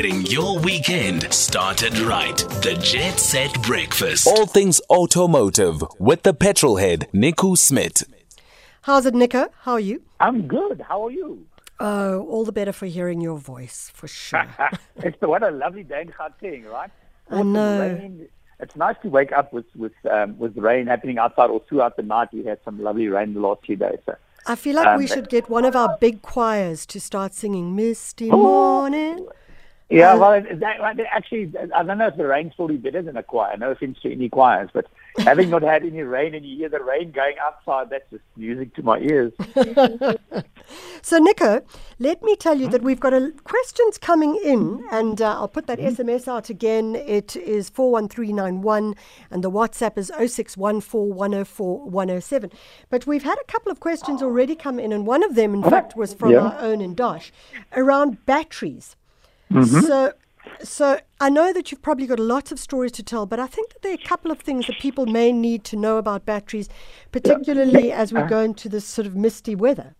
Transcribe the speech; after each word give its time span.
Getting 0.00 0.24
your 0.28 0.58
weekend 0.60 1.30
started 1.30 1.98
right. 1.98 2.34
The 2.62 2.74
Jet 2.82 3.20
Set 3.20 3.62
Breakfast. 3.62 4.26
All 4.26 4.46
things 4.46 4.80
automotive 4.88 5.84
with 5.98 6.22
the 6.22 6.32
petrol 6.32 6.76
head, 6.76 7.06
Nico 7.12 7.54
Smit. 7.54 8.04
How's 8.80 9.04
it, 9.04 9.12
Nico? 9.12 9.50
How 9.60 9.72
are 9.72 9.80
you? 9.80 10.00
I'm 10.18 10.48
good. 10.48 10.80
How 10.88 11.04
are 11.04 11.10
you? 11.10 11.44
Oh, 11.80 12.26
all 12.28 12.46
the 12.46 12.50
better 12.50 12.72
for 12.72 12.86
hearing 12.86 13.20
your 13.20 13.36
voice, 13.36 13.90
for 13.92 14.08
sure. 14.08 14.46
it's 14.96 15.20
what 15.20 15.42
a 15.42 15.50
lovely 15.50 15.82
day 15.82 16.00
in 16.00 16.08
Gauteng, 16.08 16.64
right? 16.70 16.90
I 17.28 17.34
Autumn 17.34 17.52
know. 17.52 18.26
It's 18.58 18.76
nice 18.76 18.96
to 19.02 19.10
wake 19.10 19.32
up 19.32 19.52
with 19.52 19.66
with 19.76 19.92
um, 20.10 20.38
with 20.38 20.56
rain 20.56 20.86
happening 20.86 21.18
outside, 21.18 21.50
or 21.50 21.60
throughout 21.68 21.98
the 21.98 22.04
night. 22.04 22.28
We 22.32 22.44
had 22.44 22.58
some 22.64 22.82
lovely 22.82 23.08
rain 23.08 23.34
the 23.34 23.40
last 23.40 23.66
few 23.66 23.76
days. 23.76 23.98
So. 24.06 24.16
I 24.46 24.54
feel 24.54 24.76
like 24.76 24.96
we 24.96 25.04
Um, 25.04 25.08
should 25.08 25.28
get 25.28 25.50
one 25.50 25.66
of 25.66 25.76
our 25.76 25.98
big 26.00 26.22
choirs 26.22 26.86
to 26.86 26.98
start 26.98 27.34
singing 27.34 27.76
Misty 27.76 28.30
Morning. 28.30 29.28
Yeah, 29.90 30.14
well, 30.14 30.32
it- 30.34 30.60
that, 30.60 30.78
actually, 31.10 31.52
I 31.74 31.82
don't 31.82 31.98
know 31.98 32.06
if 32.06 32.16
the 32.16 32.26
rain's 32.26 32.54
probably 32.54 32.76
better 32.76 33.02
than 33.02 33.16
a 33.16 33.22
choir. 33.24 33.56
No 33.56 33.72
offense 33.72 33.98
to 34.02 34.12
any 34.12 34.28
choirs, 34.28 34.70
but 34.72 34.86
having 35.18 35.50
not 35.50 35.62
had 35.62 35.84
any 35.84 36.02
rain 36.02 36.32
and 36.34 36.46
you 36.46 36.56
hear 36.56 36.68
the 36.68 36.80
rain 36.82 37.10
going 37.10 37.34
outside, 37.42 37.90
that's 37.90 38.08
just 38.10 38.22
music 38.36 38.72
to 38.76 38.82
my 38.82 38.98
ears. 39.00 39.32
So, 41.02 41.18
Nico, 41.18 41.62
let 41.98 42.22
me 42.22 42.36
tell 42.36 42.56
you 42.60 42.68
that 42.68 42.82
we've 42.82 43.00
got 43.00 43.12
a, 43.12 43.32
questions 43.42 43.98
coming 43.98 44.36
in, 44.44 44.84
and 44.92 45.20
uh, 45.20 45.32
I'll 45.32 45.48
put 45.48 45.66
that 45.66 45.80
SMS 45.80 46.28
out 46.28 46.48
again. 46.48 46.94
It 46.94 47.34
is 47.34 47.68
41391, 47.70 48.94
and 49.32 49.42
the 49.42 49.50
WhatsApp 49.50 49.98
is 49.98 50.12
0614104107. 50.12 52.52
But 52.88 53.04
we've 53.06 53.24
had 53.24 53.36
a 53.40 53.44
couple 53.50 53.72
of 53.72 53.80
questions 53.80 54.22
already 54.22 54.54
come 54.54 54.78
in, 54.78 54.92
and 54.92 55.04
one 55.06 55.24
of 55.24 55.34
them, 55.34 55.54
in 55.54 55.62
fact, 55.64 55.96
was 55.96 56.14
from 56.14 56.30
Yeah. 56.32 56.38
our 56.40 56.56
own 56.60 56.78
Indosh 56.78 57.32
around 57.74 58.24
batteries. 58.26 58.94
So, 59.52 60.12
so 60.62 61.00
I 61.20 61.28
know 61.28 61.52
that 61.52 61.70
you've 61.70 61.82
probably 61.82 62.06
got 62.06 62.20
lots 62.20 62.52
of 62.52 62.60
stories 62.60 62.92
to 62.92 63.02
tell, 63.02 63.26
but 63.26 63.40
I 63.40 63.46
think 63.46 63.72
that 63.72 63.82
there 63.82 63.92
are 63.92 63.96
a 63.96 64.08
couple 64.08 64.30
of 64.30 64.40
things 64.40 64.66
that 64.66 64.78
people 64.78 65.06
may 65.06 65.32
need 65.32 65.64
to 65.64 65.76
know 65.76 65.98
about 65.98 66.24
batteries, 66.24 66.68
particularly 67.10 67.90
as 67.90 68.12
we 68.12 68.22
go 68.22 68.40
into 68.40 68.68
this 68.68 68.84
sort 68.84 69.06
of 69.06 69.16
misty 69.16 69.54
weather. 69.54 69.94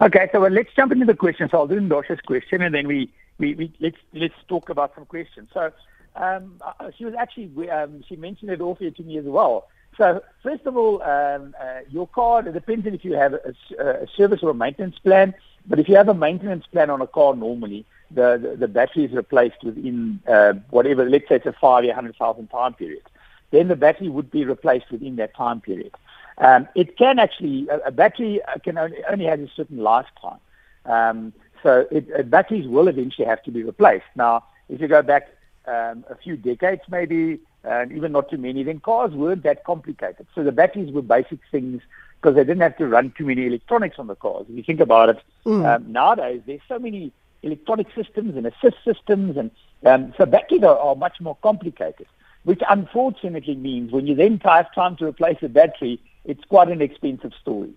Okay, 0.00 0.28
so 0.30 0.40
well, 0.40 0.50
let's 0.50 0.68
jump 0.76 0.92
into 0.92 1.06
the 1.06 1.14
questions. 1.14 1.50
I'll 1.52 1.66
do 1.66 1.80
Ndosha's 1.80 2.20
question, 2.20 2.62
and 2.62 2.74
then 2.74 2.86
we, 2.86 3.10
we, 3.38 3.54
we 3.54 3.72
let's 3.80 3.96
let's 4.12 4.34
talk 4.46 4.68
about 4.68 4.94
some 4.94 5.06
questions. 5.06 5.48
So, 5.52 5.72
um, 6.14 6.60
uh, 6.64 6.90
she 6.96 7.04
was 7.04 7.14
actually 7.18 7.68
um, 7.68 8.04
she 8.08 8.14
mentioned 8.14 8.50
it 8.52 8.60
also 8.60 8.90
to 8.90 9.02
me 9.02 9.18
as 9.18 9.24
well. 9.24 9.66
So, 9.96 10.22
first 10.44 10.66
of 10.66 10.76
all, 10.76 11.02
um, 11.02 11.56
uh, 11.60 11.80
your 11.90 12.06
car 12.06 12.46
it 12.46 12.52
depends 12.52 12.86
on 12.86 12.94
if 12.94 13.04
you 13.04 13.14
have 13.14 13.34
a 13.34 14.06
service 14.16 14.40
or 14.42 14.50
a 14.50 14.54
maintenance 14.54 14.98
plan. 15.00 15.34
But 15.66 15.80
if 15.80 15.88
you 15.88 15.96
have 15.96 16.08
a 16.08 16.14
maintenance 16.14 16.64
plan 16.66 16.90
on 16.90 17.02
a 17.02 17.06
car, 17.06 17.34
normally 17.34 17.84
the 18.10 18.38
the, 18.42 18.56
the 18.56 18.68
battery 18.68 19.04
is 19.04 19.12
replaced 19.12 19.62
within 19.62 20.20
uh, 20.28 20.54
whatever. 20.70 21.08
Let's 21.08 21.28
say 21.28 21.36
it's 21.36 21.46
a 21.46 21.52
five-year, 21.52 21.94
hundred 21.94 22.16
thousand 22.16 22.48
time 22.48 22.74
period. 22.74 23.02
Then 23.50 23.68
the 23.68 23.76
battery 23.76 24.08
would 24.08 24.30
be 24.30 24.44
replaced 24.44 24.90
within 24.90 25.16
that 25.16 25.34
time 25.34 25.60
period. 25.60 25.92
Um, 26.38 26.68
it 26.74 26.96
can 26.96 27.18
actually, 27.18 27.66
a, 27.68 27.78
a 27.86 27.90
battery 27.90 28.40
uh, 28.42 28.58
can 28.62 28.78
only, 28.78 28.98
only 29.10 29.24
has 29.24 29.40
a 29.40 29.48
certain 29.56 29.78
lifetime. 29.78 30.38
Um, 30.84 31.32
so 31.62 31.86
it, 31.90 32.06
uh, 32.16 32.22
batteries 32.22 32.68
will 32.68 32.88
eventually 32.88 33.26
have 33.26 33.42
to 33.44 33.50
be 33.50 33.62
replaced. 33.62 34.04
Now, 34.14 34.44
if 34.68 34.80
you 34.80 34.86
go 34.88 35.02
back 35.02 35.28
um, 35.66 36.04
a 36.08 36.16
few 36.22 36.36
decades 36.36 36.82
maybe, 36.88 37.40
and 37.64 37.90
even 37.92 38.12
not 38.12 38.30
too 38.30 38.38
many, 38.38 38.62
then 38.62 38.80
cars 38.80 39.12
weren't 39.12 39.42
that 39.42 39.64
complicated. 39.64 40.26
So 40.34 40.44
the 40.44 40.52
batteries 40.52 40.92
were 40.92 41.02
basic 41.02 41.40
things 41.50 41.82
because 42.20 42.36
they 42.36 42.44
didn't 42.44 42.62
have 42.62 42.76
to 42.78 42.86
run 42.86 43.12
too 43.18 43.26
many 43.26 43.46
electronics 43.46 43.98
on 43.98 44.06
the 44.06 44.14
cars. 44.14 44.46
If 44.48 44.56
you 44.56 44.62
think 44.62 44.80
about 44.80 45.08
it, 45.08 45.18
um, 45.64 45.90
nowadays 45.90 46.42
there's 46.46 46.60
so 46.68 46.78
many 46.78 47.12
electronic 47.42 47.86
systems 47.94 48.36
and 48.36 48.46
assist 48.46 48.76
systems, 48.84 49.36
and 49.36 49.50
um, 49.86 50.12
so 50.16 50.26
batteries 50.26 50.62
are, 50.62 50.78
are 50.78 50.96
much 50.96 51.20
more 51.20 51.36
complicated. 51.42 52.06
Which 52.44 52.60
unfortunately 52.68 53.56
means 53.56 53.92
when 53.92 54.06
you 54.06 54.14
then 54.14 54.40
have 54.44 54.72
time 54.74 54.96
to 54.96 55.06
replace 55.06 55.38
a 55.42 55.48
battery, 55.48 56.00
it's 56.24 56.42
quite 56.44 56.68
an 56.68 56.80
expensive 56.80 57.32
story. 57.40 57.72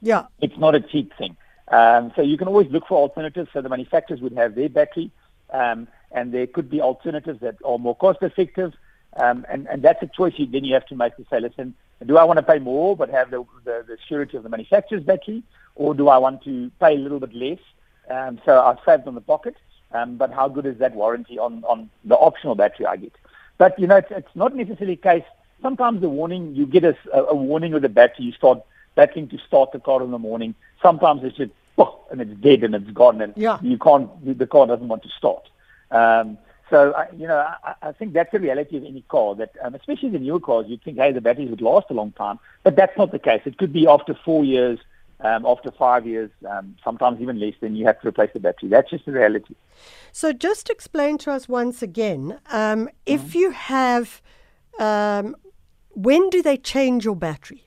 Yeah. 0.00 0.24
It's 0.40 0.56
not 0.56 0.74
a 0.74 0.80
cheap 0.80 1.12
thing. 1.18 1.36
Um, 1.68 2.12
so 2.14 2.22
you 2.22 2.38
can 2.38 2.48
always 2.48 2.70
look 2.70 2.86
for 2.86 2.96
alternatives. 2.96 3.50
So 3.52 3.60
the 3.60 3.68
manufacturers 3.68 4.20
would 4.20 4.32
have 4.34 4.54
their 4.54 4.68
battery, 4.68 5.10
um, 5.50 5.88
and 6.12 6.32
there 6.32 6.46
could 6.46 6.70
be 6.70 6.80
alternatives 6.80 7.40
that 7.40 7.56
are 7.64 7.78
more 7.78 7.96
cost 7.96 8.20
effective. 8.22 8.72
Um, 9.16 9.46
and, 9.48 9.66
and 9.68 9.82
that's 9.82 10.02
a 10.02 10.06
choice 10.06 10.34
you, 10.36 10.46
then 10.46 10.64
you 10.64 10.74
have 10.74 10.86
to 10.86 10.96
make 10.96 11.16
to 11.16 11.26
say, 11.30 11.40
listen, 11.40 11.74
do 12.04 12.16
I 12.16 12.24
want 12.24 12.38
to 12.38 12.42
pay 12.42 12.58
more 12.58 12.96
but 12.96 13.10
have 13.10 13.30
the, 13.30 13.44
the, 13.64 13.84
the 13.86 13.96
surety 14.08 14.36
of 14.36 14.42
the 14.42 14.48
manufacturer's 14.48 15.02
battery, 15.02 15.42
or 15.74 15.94
do 15.94 16.08
I 16.08 16.18
want 16.18 16.42
to 16.44 16.70
pay 16.80 16.94
a 16.94 16.98
little 16.98 17.20
bit 17.20 17.34
less? 17.34 17.58
Um, 18.10 18.40
so 18.44 18.60
I've 18.60 18.78
saved 18.84 19.06
on 19.08 19.14
the 19.14 19.20
pocket, 19.20 19.56
um, 19.92 20.16
but 20.16 20.32
how 20.32 20.48
good 20.48 20.66
is 20.66 20.78
that 20.78 20.94
warranty 20.94 21.38
on, 21.38 21.64
on 21.64 21.90
the 22.04 22.16
optional 22.16 22.54
battery 22.54 22.86
I 22.86 22.96
get? 22.96 23.12
But, 23.58 23.78
you 23.78 23.86
know, 23.86 23.96
it's, 23.96 24.10
it's 24.10 24.34
not 24.34 24.54
necessarily 24.54 24.94
a 24.94 24.96
case. 24.96 25.24
Sometimes 25.62 26.00
the 26.00 26.08
warning, 26.08 26.54
you 26.54 26.66
get 26.66 26.84
a, 26.84 26.96
a 27.14 27.34
warning 27.34 27.72
with 27.72 27.82
the 27.82 27.88
battery, 27.88 28.26
you 28.26 28.32
start 28.32 28.60
battling 28.94 29.28
to 29.28 29.38
start 29.38 29.72
the 29.72 29.80
car 29.80 30.02
in 30.02 30.10
the 30.10 30.18
morning. 30.18 30.54
Sometimes 30.82 31.22
it's 31.24 31.36
just, 31.36 31.52
oh, 31.78 31.98
and 32.10 32.20
it's 32.20 32.34
dead 32.40 32.62
and 32.64 32.74
it's 32.74 32.90
gone 32.90 33.20
and 33.20 33.32
Yeah. 33.36 33.58
you 33.62 33.78
can't, 33.78 34.38
the 34.38 34.46
car 34.46 34.66
doesn't 34.66 34.88
want 34.88 35.02
to 35.04 35.08
start. 35.10 35.48
Um, 35.90 36.38
so, 36.70 36.92
I, 36.92 37.08
you 37.16 37.26
know, 37.28 37.36
I, 37.36 37.74
I 37.82 37.92
think 37.92 38.12
that's 38.14 38.32
the 38.32 38.40
reality 38.40 38.76
of 38.76 38.84
any 38.84 39.02
car 39.02 39.34
that, 39.36 39.52
um, 39.62 39.74
especially 39.74 40.08
the 40.10 40.18
newer 40.18 40.40
cars, 40.40 40.66
you'd 40.68 40.82
think, 40.82 40.98
hey, 40.98 41.12
the 41.12 41.20
batteries 41.20 41.50
would 41.50 41.60
last 41.60 41.86
a 41.90 41.94
long 41.94 42.12
time, 42.12 42.38
but 42.62 42.74
that's 42.74 42.96
not 42.98 43.12
the 43.12 43.18
case. 43.18 43.42
It 43.44 43.58
could 43.58 43.72
be 43.72 43.86
after 43.86 44.14
four 44.24 44.44
years, 44.44 44.78
um, 45.24 45.44
after 45.46 45.70
five 45.72 46.06
years, 46.06 46.30
um, 46.48 46.76
sometimes 46.84 47.20
even 47.20 47.40
less, 47.40 47.54
then 47.60 47.74
you 47.74 47.86
have 47.86 48.00
to 48.02 48.08
replace 48.08 48.30
the 48.34 48.40
battery. 48.40 48.68
That's 48.68 48.90
just 48.90 49.06
the 49.06 49.12
reality. 49.12 49.54
So 50.12 50.32
just 50.32 50.70
explain 50.70 51.18
to 51.18 51.32
us 51.32 51.48
once 51.48 51.82
again 51.82 52.38
um, 52.52 52.88
if 53.06 53.22
Mm-hmm. 53.22 53.38
you 53.38 53.50
have, 53.50 54.22
um, 54.78 55.34
when 55.90 56.30
do 56.30 56.42
they 56.42 56.56
change 56.56 57.04
your 57.04 57.16
battery? 57.16 57.64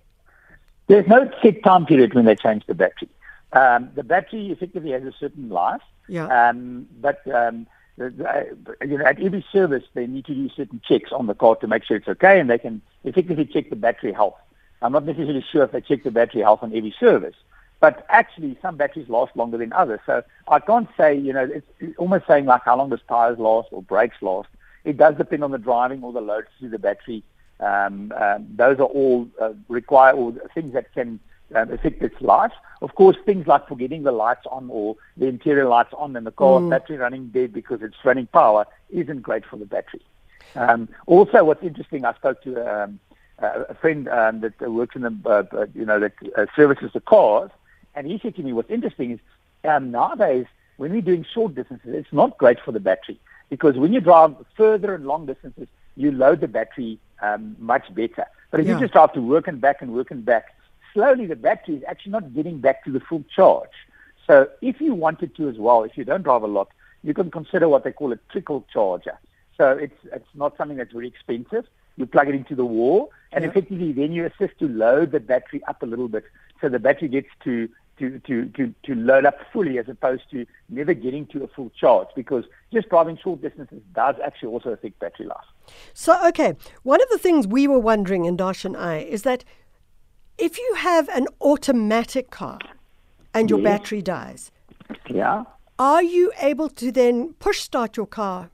There's 0.88 1.08
no 1.08 1.30
set 1.42 1.64
time 1.64 1.86
period 1.86 2.14
when 2.14 2.26
they 2.26 2.36
change 2.36 2.66
the 2.68 2.74
battery. 2.76 3.10
Um, 3.54 3.90
the 3.96 4.04
battery 4.04 4.52
effectively 4.52 4.92
has 4.92 5.04
a 5.04 5.14
certain 5.20 5.50
life, 5.50 5.82
Yeah. 6.08 6.28
um, 6.28 6.88
but 7.02 7.20
um, 7.34 7.68
the, 7.98 8.10
the, 8.10 8.88
you 8.88 8.98
know, 8.98 9.06
at 9.06 9.20
every 9.22 9.46
service 9.52 9.84
they 9.94 10.06
need 10.08 10.26
to 10.26 10.34
do 10.36 10.50
certain 10.50 10.82
checks 10.88 11.12
on 11.12 11.28
the 11.28 11.34
car 11.34 11.56
to 11.58 11.68
make 11.68 11.84
sure 11.84 11.98
it's 11.98 12.08
okay, 12.08 12.40
and 12.40 12.50
they 12.50 12.58
can 12.58 12.82
effectively 13.04 13.46
check 13.46 13.70
the 13.70 13.76
battery 13.76 14.14
health. 14.14 14.36
I'm 14.82 14.92
not 14.92 15.06
necessarily 15.06 15.44
sure 15.52 15.64
if 15.64 15.72
they 15.72 15.82
check 15.82 16.04
the 16.04 16.12
battery 16.12 16.42
health 16.42 16.60
on 16.62 16.76
every 16.76 16.94
service, 17.00 17.36
but 17.80 18.06
actually 18.10 18.58
some 18.62 18.78
batteries 18.78 19.10
last 19.10 19.36
longer 19.36 19.58
than 19.58 19.74
others. 19.74 20.00
So 20.06 20.24
I 20.48 20.60
can't 20.60 20.90
say, 20.98 21.16
you 21.16 21.34
know, 21.34 21.50
it's 21.52 21.98
almost 21.98 22.28
saying 22.28 22.46
like 22.46 22.64
how 22.64 22.78
long 22.78 22.90
does 22.90 23.00
tires 23.08 23.40
last 23.40 23.70
or 23.72 23.82
brakes 23.82 24.18
last. 24.22 24.50
It 24.84 24.98
does 24.98 25.16
depend 25.16 25.44
on 25.44 25.52
the 25.52 25.58
driving 25.58 26.04
or 26.04 26.14
the 26.14 26.22
load 26.22 26.46
to 26.60 26.70
the 26.70 26.80
battery. 26.80 27.24
Um, 27.60 28.14
um, 28.16 28.48
those 28.56 28.78
are 28.80 28.84
all 28.86 29.28
uh, 29.42 29.54
require 29.68 30.14
or 30.14 30.34
things 30.54 30.74
that 30.74 30.94
can 30.94 31.20
um, 31.56 31.72
affect 31.72 32.02
its 32.04 32.20
life. 32.22 32.52
Of 32.82 32.94
course, 32.96 33.18
things 33.26 33.48
like 33.48 33.68
forgetting 33.68 34.04
the 34.04 34.12
lights 34.12 34.46
on 34.52 34.70
or 34.70 34.96
the 35.18 35.26
interior 35.28 35.66
lights 35.66 35.94
on 35.98 36.16
and 36.16 36.26
the 36.26 36.32
car 36.32 36.62
battery 36.62 36.98
running 36.98 37.30
dead 37.30 37.52
because 37.52 37.82
it's 37.82 37.96
running 38.04 38.28
power 38.28 38.68
isn't 38.92 39.24
great 39.24 39.46
for 39.46 39.58
the 39.58 39.66
battery. 39.66 40.02
Um, 40.56 40.88
also, 41.08 41.44
what's 41.44 41.64
interesting, 41.64 42.06
I 42.06 42.14
spoke 42.14 42.42
to 42.44 42.84
um, 42.84 43.00
uh, 43.42 43.64
a 43.70 43.76
friend 43.76 44.08
um, 44.10 44.42
that 44.42 44.54
uh, 44.66 44.70
works 44.70 44.96
in 44.96 45.02
the, 45.04 45.16
uh, 45.26 45.44
uh, 45.56 45.66
you 45.74 45.86
know, 45.86 46.00
that 46.00 46.14
uh, 46.38 46.46
services 46.56 46.92
the 46.94 47.00
cars, 47.00 47.52
and 47.96 48.08
he 48.08 48.20
said 48.22 48.36
to 48.36 48.44
me, 48.44 48.54
what's 48.54 48.70
interesting 48.70 49.12
is 49.12 49.20
um, 49.64 49.92
nowadays 49.92 50.46
when 50.78 50.92
we're 50.92 51.02
doing 51.02 51.26
short 51.34 51.56
distances, 51.56 51.90
it's 51.94 52.14
not 52.14 52.38
great 52.38 52.60
for 52.64 52.72
the 52.72 52.80
battery 52.80 53.20
because 53.50 53.76
when 53.76 53.94
you 53.94 54.00
drive 54.00 54.36
further 54.56 54.94
and 54.94 55.06
long 55.06 55.26
distances, 55.26 55.68
you 55.96 56.12
load 56.12 56.42
the 56.42 56.48
battery 56.48 57.00
um, 57.22 57.56
much 57.60 57.94
better. 57.94 58.26
But 58.52 58.60
if 58.60 58.68
Yeah. 58.68 58.76
you 58.76 58.80
just 58.80 58.94
have 58.94 59.14
to 59.14 59.22
work 59.22 59.48
and 59.48 59.60
back 59.60 59.82
and 59.82 59.94
work 59.94 60.12
and 60.12 60.24
back, 60.24 60.46
slowly 60.94 61.26
the 61.26 61.36
battery 61.36 61.76
is 61.76 61.84
actually 61.88 62.12
not 62.12 62.34
getting 62.34 62.60
back 62.60 62.84
to 62.86 62.92
the 62.92 63.00
full 63.00 63.24
charge. 63.36 63.70
So 64.26 64.48
if 64.62 64.80
you 64.82 64.94
wanted 64.94 65.36
to 65.38 65.50
as 65.50 65.58
well, 65.58 65.84
if 65.84 65.98
you 65.98 66.04
don't 66.04 66.24
drive 66.24 66.44
a 66.44 66.48
lot, 66.48 66.70
you 67.04 67.14
can 67.14 67.32
consider 67.32 67.68
what 67.70 67.84
they 67.84 67.92
call 67.92 68.12
a 68.12 68.18
trickle 68.32 68.66
charger. 68.72 69.18
So 69.58 69.72
it's 69.72 69.98
it's 70.12 70.28
not 70.36 70.56
something 70.58 70.78
that's 70.78 70.92
very 70.92 71.08
expensive. 71.08 71.66
You 71.96 72.06
plug 72.06 72.28
it 72.28 72.36
into 72.36 72.54
the 72.56 72.66
wall, 72.66 73.12
and 73.32 73.44
Yeah. 73.44 73.50
effectively 73.50 73.92
then 73.92 74.12
you 74.12 74.26
assist 74.26 74.58
to 74.60 74.68
load 74.68 75.12
the 75.12 75.20
battery 75.20 75.62
up 75.68 75.82
a 75.84 75.86
little 75.86 76.08
bit, 76.08 76.24
so 76.62 76.70
the 76.70 76.80
battery 76.80 77.08
gets 77.08 77.30
to 77.44 77.70
to, 78.00 78.20
to, 78.28 78.46
to, 78.50 78.72
to 78.84 78.94
load 78.94 79.26
up 79.26 79.40
fully 79.52 79.80
as 79.80 79.90
opposed 79.90 80.30
to 80.30 80.46
never 80.70 80.94
getting 80.94 81.26
to 81.26 81.44
a 81.44 81.48
full 81.48 81.72
charge 81.72 82.08
because 82.16 82.46
just 82.72 82.88
driving 82.90 83.18
short 83.18 83.42
distances 83.42 83.82
does 83.96 84.14
actually 84.24 84.50
also 84.50 84.70
affect 84.70 85.00
battery 85.00 85.26
life. 85.26 85.48
So, 85.96 86.16
okay, 86.28 86.54
one 86.84 87.02
of 87.02 87.10
the 87.10 87.18
things 87.18 87.48
we 87.48 87.68
were 87.68 87.80
wondering, 87.80 88.26
in 88.26 88.38
Dash 88.38 88.64
and 88.66 88.78
I, 88.78 88.98
is 89.00 89.24
that 89.24 89.44
if 90.38 90.60
you 90.60 90.76
have 90.78 91.10
an 91.10 91.26
automatic 91.42 92.30
car 92.30 92.60
and 93.34 93.50
your 93.50 93.58
Yes. 93.58 93.64
battery 93.80 94.04
dies, 94.04 94.52
Yeah. 95.10 95.46
are 95.80 96.04
you 96.04 96.32
able 96.40 96.70
to 96.70 96.92
then 96.92 97.34
push 97.40 97.62
start 97.62 97.98
your 97.98 98.06
car 98.06 98.52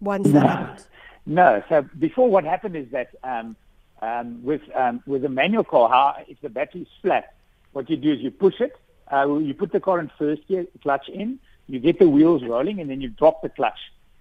once 0.00 0.30
that 0.32 0.44
happens? 0.46 0.86
No. 1.24 1.62
So 1.70 1.80
before, 1.98 2.28
what 2.28 2.44
happened 2.44 2.76
is 2.76 2.90
that 2.90 3.08
um, 3.24 3.56
um, 4.02 4.42
with 4.42 4.62
um, 4.74 5.02
with 5.06 5.24
a 5.24 5.28
manual 5.28 5.64
car, 5.64 5.88
how, 5.88 6.24
if 6.28 6.40
the 6.40 6.48
battery 6.48 6.82
is 6.82 6.88
flat, 7.02 7.34
what 7.72 7.88
you 7.90 7.96
do 7.96 8.12
is 8.12 8.20
you 8.20 8.30
push 8.30 8.60
it, 8.60 8.76
uh, 9.12 9.26
you 9.38 9.54
put 9.54 9.72
the 9.72 9.80
car 9.80 9.98
in 10.00 10.10
first 10.18 10.46
gear, 10.48 10.66
clutch 10.82 11.08
in, 11.08 11.38
you 11.68 11.78
get 11.78 11.98
the 11.98 12.08
wheels 12.08 12.42
rolling, 12.44 12.80
and 12.80 12.90
then 12.90 13.00
you 13.00 13.08
drop 13.08 13.42
the 13.42 13.48
clutch. 13.48 13.78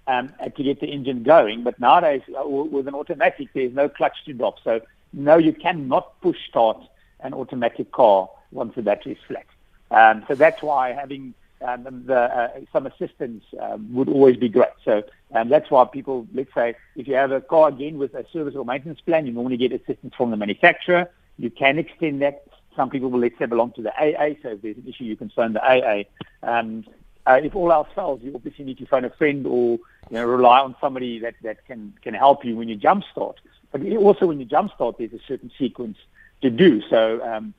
um, 0.07 0.31
to 0.55 0.63
get 0.63 0.79
the 0.79 0.87
engine 0.87 1.23
going. 1.23 1.63
But 1.63 1.79
nowadays, 1.79 2.21
uh, 2.37 2.47
with 2.47 2.87
an 2.87 2.95
automatic, 2.95 3.49
there's 3.53 3.73
no 3.73 3.89
clutch 3.89 4.17
to 4.25 4.33
drop. 4.33 4.55
So, 4.63 4.81
no, 5.13 5.37
you 5.37 5.53
cannot 5.53 6.19
push 6.21 6.37
start 6.47 6.77
an 7.21 7.33
automatic 7.33 7.91
car 7.91 8.29
once 8.51 8.75
the 8.75 8.81
battery 8.81 9.13
is 9.13 9.17
flat. 9.27 9.45
Um, 9.91 10.25
so 10.27 10.35
that's 10.35 10.61
why 10.61 10.91
having 10.93 11.33
um, 11.65 12.03
the, 12.05 12.15
uh, 12.15 12.49
some 12.71 12.85
assistance 12.85 13.43
um, 13.59 13.93
would 13.93 14.09
always 14.09 14.37
be 14.37 14.49
great. 14.49 14.69
So 14.83 15.03
um, 15.33 15.49
that's 15.49 15.69
why 15.71 15.85
people, 15.85 16.27
let's 16.33 16.53
say, 16.53 16.75
if 16.95 17.07
you 17.07 17.15
have 17.15 17.31
a 17.31 17.41
car 17.41 17.69
again 17.69 17.97
with 17.97 18.13
a 18.13 18.25
service 18.31 18.55
or 18.55 18.65
maintenance 18.65 19.01
plan, 19.01 19.25
you 19.25 19.33
normally 19.33 19.57
get 19.57 19.71
assistance 19.71 20.13
from 20.15 20.31
the 20.31 20.37
manufacturer. 20.37 21.09
You 21.37 21.49
can 21.49 21.79
extend 21.79 22.21
that. 22.21 22.43
Some 22.75 22.89
people 22.89 23.09
will, 23.09 23.21
let's 23.21 23.37
say, 23.39 23.45
belong 23.45 23.71
to 23.73 23.81
the 23.81 23.93
AA. 23.93 24.35
So 24.43 24.49
if 24.49 24.61
there's 24.61 24.77
an 24.77 24.85
issue, 24.87 25.05
you 25.05 25.15
can 25.15 25.29
phone 25.29 25.53
the 25.53 25.63
AA. 25.63 26.03
Um, 26.43 26.85
uh, 27.25 27.39
if 27.43 27.55
all 27.55 27.71
else 27.71 27.87
fails, 27.95 28.21
you 28.21 28.33
obviously 28.35 28.65
need 28.65 28.77
to 28.77 28.85
phone 28.85 29.05
a 29.05 29.09
friend 29.09 29.47
or 29.47 29.79
you 30.09 30.11
know, 30.11 30.25
rely 30.25 30.59
on 30.59 30.75
somebody 30.79 31.19
that, 31.19 31.35
that 31.41 31.65
can, 31.65 31.93
can 32.01 32.13
help 32.13 32.45
you 32.45 32.55
when 32.55 32.67
you 32.67 32.75
jump 32.75 33.03
start. 33.11 33.39
But 33.71 33.81
also 33.95 34.27
when 34.27 34.39
you 34.39 34.45
jump 34.45 34.73
start, 34.75 34.97
there's 34.97 35.13
a 35.13 35.19
certain 35.27 35.51
sequence 35.57 35.97
to 36.41 36.49
do. 36.49 36.81
So 36.89 37.23
um, 37.23 37.53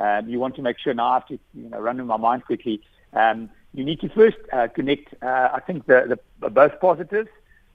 um, 0.00 0.28
you 0.28 0.40
want 0.40 0.56
to 0.56 0.62
make 0.62 0.78
sure 0.78 0.92
now 0.94 1.08
I 1.08 1.14
have 1.14 1.28
to 1.28 1.38
you 1.54 1.68
know, 1.68 1.78
run 1.78 2.00
in 2.00 2.06
my 2.06 2.16
mind 2.16 2.44
quickly. 2.44 2.82
Um, 3.12 3.50
you 3.74 3.84
need 3.84 4.00
to 4.00 4.08
first 4.08 4.36
uh, 4.52 4.68
connect, 4.68 5.14
uh, 5.22 5.50
I 5.52 5.60
think, 5.60 5.86
the, 5.86 6.18
the 6.40 6.50
both 6.50 6.78
positives 6.80 7.28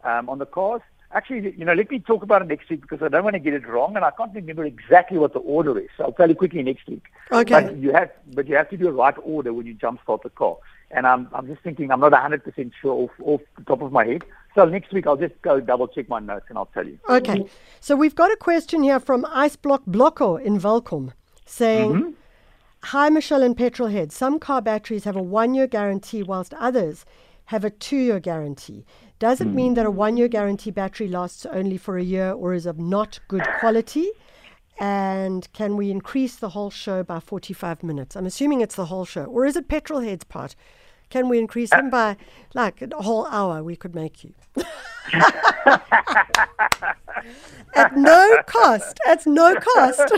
um, 0.03 0.29
on 0.29 0.39
the 0.39 0.45
cars. 0.45 0.81
Actually, 1.13 1.55
you 1.57 1.63
know, 1.63 1.73
let 1.73 1.89
me 1.89 1.99
talk 1.99 2.21
about 2.21 2.41
it 2.41 2.49
next 2.49 2.69
week 2.69 2.81
because 2.81 3.01
I 3.01 3.07
don't 3.07 3.23
want 3.23 3.35
to 3.35 3.39
get 3.39 3.53
it 3.53 3.65
wrong, 3.65 3.95
and 3.95 4.03
I 4.03 4.11
can't 4.11 4.33
remember 4.33 4.65
exactly 4.65 5.17
what 5.17 5.33
the 5.33 5.39
order 5.39 5.79
is. 5.79 5.87
So 5.97 6.03
I'll 6.03 6.11
tell 6.11 6.27
you 6.27 6.35
quickly 6.35 6.61
next 6.63 6.85
week. 6.87 7.03
Okay. 7.31 7.61
But 7.61 7.77
you 7.77 7.93
have, 7.93 8.11
but 8.33 8.47
you 8.47 8.55
have 8.55 8.69
to 8.71 8.77
do 8.77 8.89
a 8.89 8.91
right 8.91 9.15
order 9.23 9.53
when 9.53 9.65
you 9.65 9.73
jump 9.73 10.01
start 10.03 10.23
the 10.23 10.29
car. 10.29 10.57
And 10.91 11.07
I'm, 11.07 11.29
I'm 11.33 11.47
just 11.47 11.61
thinking, 11.61 11.91
I'm 11.91 11.99
not 11.99 12.11
100% 12.11 12.71
sure 12.81 12.93
off, 12.93 13.11
off 13.21 13.41
the 13.57 13.63
top 13.63 13.81
of 13.81 13.91
my 13.91 14.05
head. 14.05 14.23
So 14.55 14.65
next 14.65 14.91
week 14.93 15.07
I'll 15.07 15.17
just 15.17 15.39
go 15.41 15.59
double 15.59 15.87
check 15.87 16.09
my 16.09 16.19
notes 16.19 16.45
and 16.49 16.57
I'll 16.57 16.67
tell 16.67 16.85
you. 16.85 16.97
Okay. 17.09 17.45
So 17.79 17.95
we've 17.95 18.15
got 18.15 18.31
a 18.31 18.37
question 18.37 18.83
here 18.83 18.99
from 18.99 19.25
Ice 19.29 19.55
Block 19.55 19.83
Blocker 19.85 20.39
in 20.39 20.59
Welkom 20.59 21.13
saying. 21.45 21.93
Mm-hmm. 21.93 22.11
Hi, 22.83 23.09
Michelle 23.09 23.43
and 23.43 23.57
Petrolhead. 23.57 24.11
Some 24.11 24.39
car 24.39 24.61
batteries 24.61 25.03
have 25.03 25.15
a 25.15 25.21
one 25.21 25.53
year 25.53 25.67
guarantee, 25.67 26.23
whilst 26.23 26.53
others 26.53 27.05
have 27.45 27.65
a 27.65 27.69
two 27.69 27.97
year 27.97 28.19
guarantee. 28.19 28.85
Does 29.19 29.41
it 29.41 29.47
mean 29.47 29.71
hmm. 29.71 29.73
that 29.75 29.85
a 29.85 29.91
one 29.91 30.15
year 30.15 30.27
guarantee 30.27 30.71
battery 30.71 31.07
lasts 31.07 31.45
only 31.47 31.77
for 31.77 31.97
a 31.97 32.03
year 32.03 32.31
or 32.31 32.53
is 32.53 32.65
of 32.65 32.77
not 32.79 33.19
good 33.27 33.45
quality? 33.59 34.09
And 34.79 35.51
can 35.53 35.75
we 35.75 35.89
increase 35.89 36.35
the 36.35 36.49
whole 36.49 36.69
show 36.69 37.03
by 37.03 37.19
45 37.19 37.83
minutes? 37.83 38.15
I'm 38.15 38.27
assuming 38.27 38.61
it's 38.61 38.75
the 38.75 38.85
whole 38.85 39.05
show. 39.05 39.23
Or 39.23 39.45
is 39.45 39.55
it 39.55 39.67
Petrolhead's 39.67 40.23
part? 40.23 40.55
Can 41.09 41.29
we 41.29 41.39
increase 41.39 41.71
uh, 41.73 41.79
him 41.79 41.89
by 41.89 42.15
like 42.53 42.81
a 42.81 43.01
whole 43.01 43.25
hour? 43.27 43.63
We 43.63 43.75
could 43.75 43.95
make 43.95 44.23
you. 44.23 44.33
At 47.75 47.95
no 47.95 48.41
cost. 48.45 48.99
At 49.05 49.25
no 49.25 49.55
cost. 49.55 50.01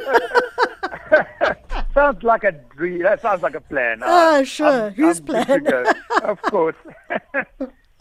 sounds 1.93 2.23
like 2.23 2.43
a 2.43 2.51
dream. 2.51 3.03
That 3.03 3.21
sounds 3.21 3.41
like 3.41 3.55
a 3.55 3.61
plan. 3.61 4.01
Ah, 4.03 4.43
sure. 4.43 4.87
I'm, 4.87 4.93
Whose 4.93 5.19
I'm 5.19 5.25
plan? 5.25 5.85
of 6.23 6.41
course. 6.43 6.75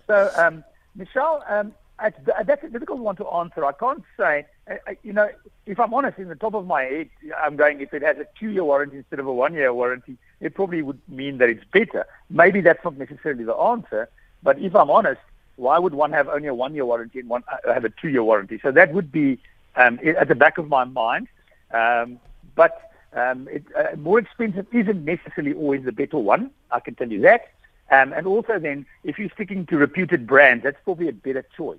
so, 0.06 0.30
um, 0.36 0.64
Michelle, 0.94 1.42
um, 1.48 1.72
it's, 2.02 2.18
that's 2.46 2.64
a 2.64 2.68
difficult 2.68 3.00
one 3.00 3.16
to 3.16 3.26
answer. 3.28 3.64
I 3.64 3.72
can't 3.72 4.04
say. 4.16 4.46
Uh, 4.70 4.74
uh, 4.86 4.94
you 5.02 5.12
know, 5.12 5.28
if 5.66 5.80
I'm 5.80 5.92
honest, 5.92 6.18
in 6.18 6.28
the 6.28 6.36
top 6.36 6.54
of 6.54 6.66
my 6.66 6.82
head, 6.82 7.08
I'm 7.42 7.56
going. 7.56 7.80
If 7.80 7.92
it 7.92 8.02
has 8.02 8.18
a 8.18 8.26
two-year 8.38 8.64
warranty 8.64 8.98
instead 8.98 9.18
of 9.18 9.26
a 9.26 9.32
one-year 9.32 9.72
warranty, 9.74 10.16
it 10.40 10.54
probably 10.54 10.82
would 10.82 11.00
mean 11.08 11.38
that 11.38 11.48
it's 11.48 11.64
better. 11.72 12.06
Maybe 12.30 12.60
that's 12.60 12.82
not 12.84 12.96
necessarily 12.96 13.44
the 13.44 13.54
answer. 13.54 14.08
But 14.42 14.60
if 14.60 14.76
I'm 14.76 14.90
honest, 14.90 15.20
why 15.58 15.78
would 15.78 15.94
one 15.94 16.12
have 16.12 16.28
only 16.28 16.48
a 16.48 16.54
one-year 16.54 16.84
warranty 16.84 17.18
and 17.20 17.28
one 17.28 17.42
uh, 17.52 17.74
have 17.74 17.84
a 17.84 17.90
two-year 17.90 18.22
warranty? 18.22 18.58
So 18.62 18.70
that 18.72 18.92
would 18.94 19.10
be 19.12 19.38
um, 19.76 19.98
at 20.22 20.28
the 20.28 20.34
back 20.34 20.58
of 20.58 20.68
my 20.68 20.84
mind. 20.84 21.28
Um, 21.72 22.18
but 22.54 22.90
um, 23.12 23.48
it, 23.50 23.64
uh, 23.76 23.96
more 23.96 24.18
expensive 24.18 24.66
isn't 24.72 25.04
necessarily 25.04 25.54
always 25.54 25.84
the 25.84 25.92
better 25.92 26.18
one. 26.18 26.50
I 26.70 26.80
can 26.80 26.94
tell 26.94 27.10
you 27.10 27.20
that. 27.22 27.42
Um, 27.90 28.12
and 28.12 28.26
also, 28.26 28.58
then, 28.58 28.86
if 29.04 29.18
you're 29.18 29.30
sticking 29.30 29.66
to 29.66 29.76
reputed 29.76 30.26
brands, 30.26 30.62
that's 30.64 30.76
probably 30.84 31.08
a 31.08 31.12
better 31.12 31.44
choice. 31.56 31.78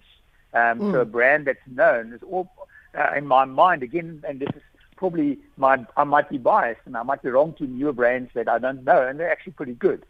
Um, 0.54 0.80
So 0.92 1.02
a 1.02 1.06
brand 1.06 1.46
that's 1.46 1.60
known 1.68 2.14
is 2.14 2.22
all 2.24 2.50
uh, 2.98 3.14
in 3.16 3.28
my 3.28 3.46
mind 3.46 3.84
again, 3.84 4.24
and 4.28 4.40
this 4.40 4.50
is 4.56 4.64
probably 4.96 5.38
my 5.58 5.86
I 5.96 6.04
might 6.04 6.30
be 6.30 6.38
biased 6.38 6.82
and 6.86 6.98
I 6.98 7.04
might 7.04 7.22
be 7.22 7.30
wrong 7.30 7.54
to 7.60 7.64
newer 7.66 7.94
brands 7.94 8.32
that 8.34 8.50
I 8.50 8.58
don't 8.58 8.84
know, 8.84 9.08
and 9.08 9.20
they're 9.20 9.32
actually 9.32 9.54
pretty 9.54 9.76
good. 9.76 10.04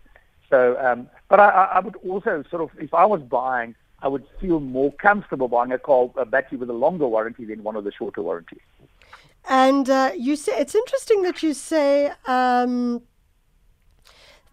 So, 0.49 0.77
um, 0.79 1.09
but 1.29 1.39
I, 1.39 1.49
I 1.75 1.79
would 1.79 1.95
also 1.97 2.43
sort 2.49 2.61
of, 2.63 2.69
if 2.79 2.93
I 2.93 3.05
was 3.05 3.21
buying, 3.21 3.75
I 4.01 4.07
would 4.07 4.25
feel 4.41 4.59
more 4.59 4.91
comfortable 4.93 5.47
buying 5.47 5.71
a 5.71 5.77
car, 5.79 6.09
a 6.17 6.25
battery 6.25 6.57
with 6.57 6.69
a 6.69 6.73
longer 6.73 7.07
warranty 7.07 7.45
than 7.45 7.63
one 7.63 7.75
of 7.75 7.83
the 7.83 7.91
shorter 7.91 8.21
warranties. 8.21 8.61
And 9.47 9.89
uh, 9.89 10.11
you 10.17 10.35
say 10.35 10.53
it's 10.57 10.75
interesting 10.75 11.23
that 11.23 11.41
you 11.41 11.53
say 11.53 12.11
um, 12.25 13.01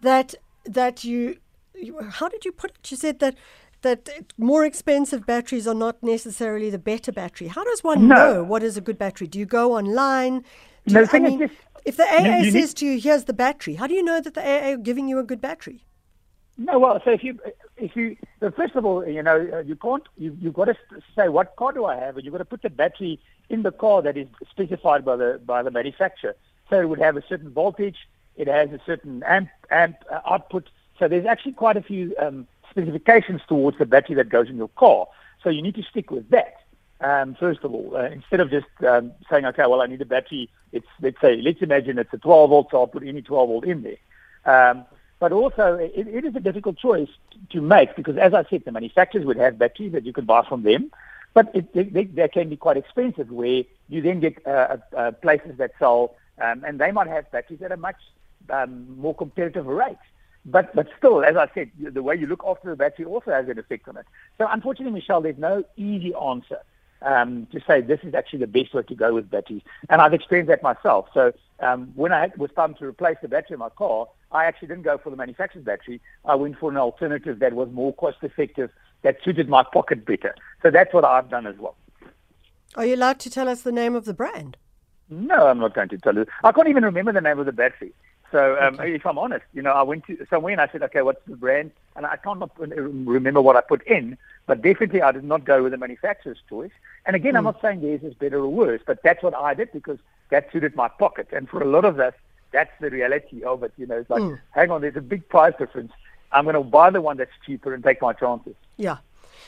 that 0.01 0.35
that 0.65 1.03
you, 1.03 1.37
you. 1.75 1.99
How 2.01 2.29
did 2.29 2.45
you 2.45 2.51
put 2.51 2.71
it? 2.71 2.91
You 2.91 2.97
said 2.97 3.19
that 3.19 3.35
that 3.81 4.09
more 4.37 4.65
expensive 4.65 5.25
batteries 5.25 5.67
are 5.67 5.75
not 5.75 6.01
necessarily 6.01 6.69
the 6.69 6.79
better 6.79 7.11
battery. 7.11 7.47
How 7.47 7.63
does 7.63 7.83
one 7.83 8.07
No. 8.07 8.15
know 8.15 8.43
what 8.43 8.63
is 8.63 8.77
a 8.77 8.81
good 8.81 8.97
battery? 8.97 9.27
Do 9.27 9.39
you 9.39 9.45
go 9.45 9.73
online? 9.77 10.43
Do 10.87 10.95
No, 10.95 11.01
you, 11.01 11.03
the 11.03 11.07
thing 11.07 11.25
I 11.25 11.25
is 11.25 11.33
mean, 11.35 11.43
if 11.85 11.97
the 11.97 12.03
AA 12.05 12.43
says 12.45 12.73
to 12.75 12.85
you, 12.85 12.99
"Here's 12.99 13.25
the 13.25 13.33
battery," 13.33 13.75
how 13.75 13.87
do 13.87 13.93
you 13.93 14.03
know 14.03 14.21
that 14.21 14.33
the 14.33 14.41
AA 14.41 14.73
are 14.73 14.77
giving 14.77 15.07
you 15.07 15.19
a 15.19 15.23
good 15.23 15.41
battery? 15.41 15.83
No, 16.57 16.79
well, 16.79 16.99
so 17.05 17.11
if 17.11 17.23
you, 17.23 17.39
if 17.77 17.95
you, 17.95 18.17
so 18.39 18.49
first 18.49 18.75
of 18.75 18.83
all, 18.83 19.05
you 19.07 19.21
know, 19.21 19.47
uh, 19.53 19.59
you 19.59 19.75
can't, 19.75 20.03
you, 20.17 20.35
you've 20.41 20.55
got 20.55 20.65
to 20.65 20.75
say 21.15 21.29
what 21.29 21.55
car 21.55 21.71
do 21.71 21.85
I 21.85 21.95
have, 21.97 22.15
and 22.15 22.25
you've 22.25 22.31
got 22.31 22.39
to 22.39 22.45
put 22.45 22.63
the 22.63 22.69
battery 22.71 23.19
in 23.49 23.61
the 23.61 23.71
car 23.71 24.01
that 24.01 24.17
is 24.17 24.27
specified 24.49 25.05
by 25.05 25.15
the 25.15 25.39
by 25.45 25.61
the 25.61 25.69
manufacturer. 25.69 26.35
So 26.69 26.81
it 26.81 26.89
would 26.89 26.99
have 26.99 27.15
a 27.15 27.21
certain 27.29 27.51
voltage, 27.51 27.97
it 28.35 28.47
has 28.47 28.71
a 28.71 28.79
certain 28.85 29.21
amp 29.23 29.49
amp 29.69 29.97
uh, 30.11 30.21
output. 30.25 30.69
So 30.97 31.07
there's 31.07 31.27
actually 31.27 31.53
quite 31.53 31.77
a 31.77 31.83
few 31.83 32.15
um, 32.17 32.47
specifications 32.71 33.41
towards 33.47 33.77
the 33.77 33.85
battery 33.85 34.15
that 34.15 34.29
goes 34.29 34.49
in 34.49 34.57
your 34.57 34.69
car. 34.69 35.07
So 35.43 35.49
you 35.51 35.61
need 35.61 35.75
to 35.75 35.83
stick 35.83 36.09
with 36.09 36.27
that. 36.31 36.55
Um, 37.01 37.35
first 37.35 37.63
of 37.63 37.71
all, 37.71 37.95
uh, 37.95 38.09
instead 38.09 38.39
of 38.39 38.49
just 38.49 38.65
um, 38.83 39.11
saying, 39.29 39.45
okay, 39.45 39.67
well, 39.67 39.83
I 39.83 39.85
need 39.85 40.01
a 40.01 40.05
battery. 40.05 40.49
It's 40.71 40.87
let's 41.01 41.21
say, 41.21 41.39
let's 41.39 41.61
imagine 41.61 41.99
it's 41.99 42.13
a 42.13 42.17
12 42.17 42.49
volt, 42.49 42.69
so 42.71 42.79
I'll 42.79 42.87
put 42.87 43.03
any 43.03 43.21
12 43.21 43.47
volt 43.47 43.65
in 43.65 43.83
there. 43.83 43.97
Um, 44.71 44.85
but 45.19 45.31
also, 45.31 45.75
it, 45.75 46.07
it 46.07 46.25
is 46.25 46.35
a 46.35 46.39
difficult 46.39 46.77
choice 46.77 47.09
to 47.51 47.61
make 47.61 47.95
because, 47.95 48.17
as 48.17 48.33
I 48.33 48.43
said, 48.49 48.63
the 48.65 48.71
manufacturers 48.71 49.25
would 49.25 49.37
have 49.37 49.57
batteries 49.57 49.93
that 49.93 50.05
you 50.05 50.13
could 50.13 50.27
buy 50.27 50.43
from 50.47 50.63
them, 50.63 50.91
but 51.33 51.49
it, 51.55 51.73
they, 51.73 52.03
they, 52.03 52.27
can 52.27 52.49
be 52.49 52.57
quite 52.57 52.77
expensive. 52.77 53.31
Where 53.31 53.63
you 53.89 54.01
then 54.01 54.19
get 54.19 54.45
uh, 54.45 54.77
uh, 54.95 55.11
places 55.11 55.57
that 55.57 55.71
sell, 55.79 56.15
um, 56.39 56.63
and 56.63 56.79
they 56.79 56.91
might 56.91 57.07
have 57.07 57.31
batteries 57.31 57.61
at 57.63 57.71
a 57.71 57.77
much 57.77 57.97
um, 58.49 58.99
more 58.99 59.15
competitive 59.15 59.65
rate. 59.65 59.97
But 60.45 60.73
but 60.75 60.87
still, 60.97 61.23
as 61.23 61.35
I 61.35 61.49
said, 61.53 61.71
the 61.79 62.03
way 62.03 62.15
you 62.15 62.27
look 62.27 62.43
after 62.47 62.69
the 62.69 62.75
battery 62.75 63.05
also 63.05 63.31
has 63.31 63.49
an 63.49 63.57
effect 63.57 63.87
on 63.87 63.97
it. 63.97 64.05
So 64.37 64.47
unfortunately, 64.49 64.93
Michelle, 64.93 65.21
there's 65.21 65.37
no 65.37 65.63
easy 65.75 66.13
answer 66.13 66.59
um, 67.01 67.47
to 67.51 67.59
say 67.67 67.81
this 67.81 67.99
is 68.03 68.13
actually 68.13 68.39
the 68.39 68.47
best 68.47 68.73
way 68.73 68.83
to 68.83 68.95
go 68.95 69.13
with 69.13 69.29
batteries. 69.29 69.61
And 69.89 70.01
I've 70.01 70.13
experienced 70.13 70.49
that 70.49 70.63
myself. 70.63 71.09
So 71.13 71.33
um, 71.59 71.91
when 71.95 72.13
I 72.13 72.21
had, 72.21 72.37
was 72.37 72.51
time 72.55 72.75
to 72.75 72.85
replace 72.85 73.17
the 73.21 73.27
battery 73.27 73.55
in 73.55 73.59
my 73.59 73.69
car, 73.69 74.07
I 74.31 74.45
actually 74.45 74.69
didn't 74.69 74.83
go 74.83 74.97
for 74.97 75.09
the 75.09 75.15
manufacturer's 75.15 75.65
battery. 75.65 76.01
I 76.25 76.35
went 76.35 76.57
for 76.59 76.69
an 76.69 76.77
alternative 76.77 77.39
that 77.39 77.53
was 77.53 77.69
more 77.71 77.93
cost 77.93 78.17
effective, 78.21 78.69
that 79.03 79.17
suited 79.23 79.47
my 79.47 79.63
pocket 79.63 80.05
better. 80.05 80.35
So 80.61 80.71
that's 80.71 80.93
what 80.93 81.05
I've 81.05 81.29
done 81.29 81.47
as 81.47 81.57
well. 81.57 81.75
Are 82.75 82.85
you 82.85 82.95
allowed 82.95 83.19
to 83.21 83.29
tell 83.29 83.47
us 83.47 83.61
the 83.61 83.71
name 83.71 83.95
of 83.95 84.05
the 84.05 84.13
brand? 84.13 84.57
No, 85.09 85.47
I'm 85.47 85.59
not 85.59 85.73
going 85.73 85.89
to 85.89 85.97
tell 85.97 86.15
you. 86.15 86.25
I 86.43 86.51
can't 86.51 86.67
even 86.67 86.83
remember 86.83 87.13
the 87.13 87.21
name 87.21 87.39
of 87.39 87.45
the 87.45 87.53
battery. 87.53 87.93
So 88.31 88.57
um, 88.59 88.77
if 88.81 89.05
I'm 89.05 89.17
honest, 89.17 89.45
you 89.53 89.61
know, 89.61 89.71
I 89.71 89.83
went 89.83 90.05
to 90.07 90.25
somewhere 90.29 90.51
and 90.51 90.59
I 90.59 90.67
said, 90.69 90.83
okay, 90.83 91.01
what's 91.01 91.23
the 91.27 91.37
brand? 91.37 91.71
And 91.95 92.05
I 92.05 92.17
can't 92.17 92.43
remember 92.57 93.41
what 93.41 93.55
I 93.55 93.61
put 93.61 93.87
in, 93.87 94.17
but 94.45 94.61
definitely 94.61 95.01
I 95.01 95.13
did 95.13 95.23
not 95.23 95.45
go 95.45 95.63
with 95.63 95.71
the 95.71 95.77
manufacturer's 95.77 96.39
choice. 96.49 96.71
And 97.05 97.15
again, 97.15 97.37
I'm 97.37 97.45
not 97.45 97.61
saying 97.61 97.81
theirs 97.81 98.03
is 98.03 98.13
better 98.13 98.39
or 98.39 98.49
worse, 98.49 98.81
but 98.85 99.01
that's 99.01 99.23
what 99.23 99.33
I 99.33 99.53
did 99.53 99.71
because 99.71 99.99
that 100.29 100.51
suited 100.51 100.75
my 100.75 100.89
pocket. 100.89 101.29
And 101.31 101.47
for 101.47 101.61
a 101.61 101.65
lot 101.65 101.85
of 101.85 102.01
us, 102.01 102.13
that's 102.57 102.71
the 102.81 102.89
reality 102.89 103.43
of 103.43 103.61
it. 103.61 103.71
You 103.77 103.85
know, 103.85 103.97
it's 103.97 104.09
like, 104.09 104.23
hang 104.49 104.71
on, 104.71 104.81
there's 104.81 104.95
a 104.95 105.01
big 105.01 105.29
price 105.29 105.53
difference. 105.59 105.91
I'm 106.31 106.45
going 106.45 106.55
to 106.55 106.63
buy 106.63 106.89
the 106.89 107.01
one 107.01 107.17
that's 107.17 107.37
cheaper 107.45 107.71
and 107.71 107.83
take 107.83 108.01
my 108.01 108.13
chances. 108.13 108.55
Yeah. 108.77 108.97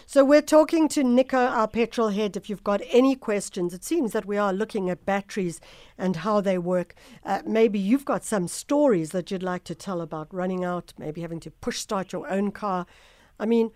So 0.06 0.24
we're 0.24 0.44
talking 0.44 0.88
to 0.90 1.04
Nico, 1.04 1.40
our 1.40 1.68
petrol 1.68 2.10
head. 2.10 2.38
If 2.38 2.50
you've 2.50 2.64
got 2.64 2.82
any 2.92 3.16
questions, 3.16 3.74
it 3.74 3.84
seems 3.84 4.12
that 4.12 4.26
we 4.26 4.38
are 4.38 4.54
looking 4.54 4.92
at 4.92 5.08
batteries 5.08 5.60
and 5.98 6.18
how 6.18 6.40
they 6.40 6.60
work. 6.60 6.94
Uh, 7.26 7.42
maybe 7.48 7.80
you've 7.80 8.06
got 8.06 8.24
some 8.24 8.48
stories 8.48 9.10
that 9.10 9.32
you'd 9.32 9.42
like 9.44 9.64
to 9.66 9.76
tell 9.76 10.02
about 10.02 10.32
running 10.32 10.64
out, 10.64 10.94
maybe 11.00 11.22
having 11.22 11.40
to 11.40 11.52
push 11.52 11.80
start 11.80 12.14
your 12.14 12.30
own 12.30 12.52
car. 12.52 12.86
I 13.40 13.48
mean, 13.48 13.72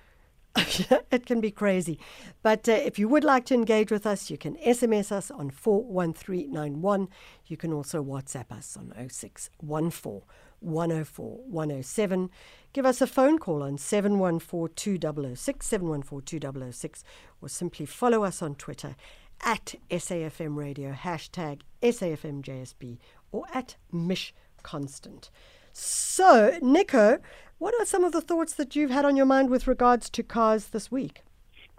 it 1.11 1.25
can 1.25 1.41
be 1.41 1.51
crazy. 1.51 1.99
But 2.43 2.69
uh, 2.69 2.73
if 2.73 2.99
you 2.99 3.07
would 3.09 3.23
like 3.23 3.45
to 3.45 3.55
engage 3.55 3.91
with 3.91 4.05
us, 4.05 4.29
you 4.29 4.37
can 4.37 4.55
SMS 4.57 5.11
us 5.11 5.31
on 5.31 5.49
41391. 5.49 7.07
You 7.47 7.57
can 7.57 7.73
also 7.73 8.03
WhatsApp 8.03 8.51
us 8.51 8.77
on 8.77 8.93
0614 9.09 10.21
104 10.59 11.39
107. 11.45 12.29
Give 12.71 12.85
us 12.85 13.01
a 13.01 13.07
phone 13.07 13.37
call 13.37 13.63
on 13.63 13.77
714 13.77 14.75
2006, 14.75 15.65
714 15.65 16.25
2006, 16.25 17.03
or 17.41 17.49
simply 17.49 17.85
follow 17.85 18.23
us 18.23 18.41
on 18.41 18.55
Twitter 18.55 18.95
at 19.41 19.75
SAFM 19.89 20.55
Radio, 20.55 20.93
hashtag 20.93 21.61
SAFMJSB, 21.81 22.97
or 23.31 23.45
at 23.53 23.75
Mish 23.91 24.33
Constant. 24.61 25.29
So, 25.73 26.59
Nico, 26.61 27.17
what 27.57 27.73
are 27.79 27.85
some 27.85 28.03
of 28.03 28.11
the 28.11 28.21
thoughts 28.21 28.53
that 28.53 28.75
you've 28.75 28.91
had 28.91 29.05
on 29.05 29.15
your 29.17 29.25
mind 29.25 29.49
with 29.49 29.67
regards 29.67 30.09
to 30.11 30.21
cars 30.21 30.67
this 30.67 30.91
week? 30.91 31.23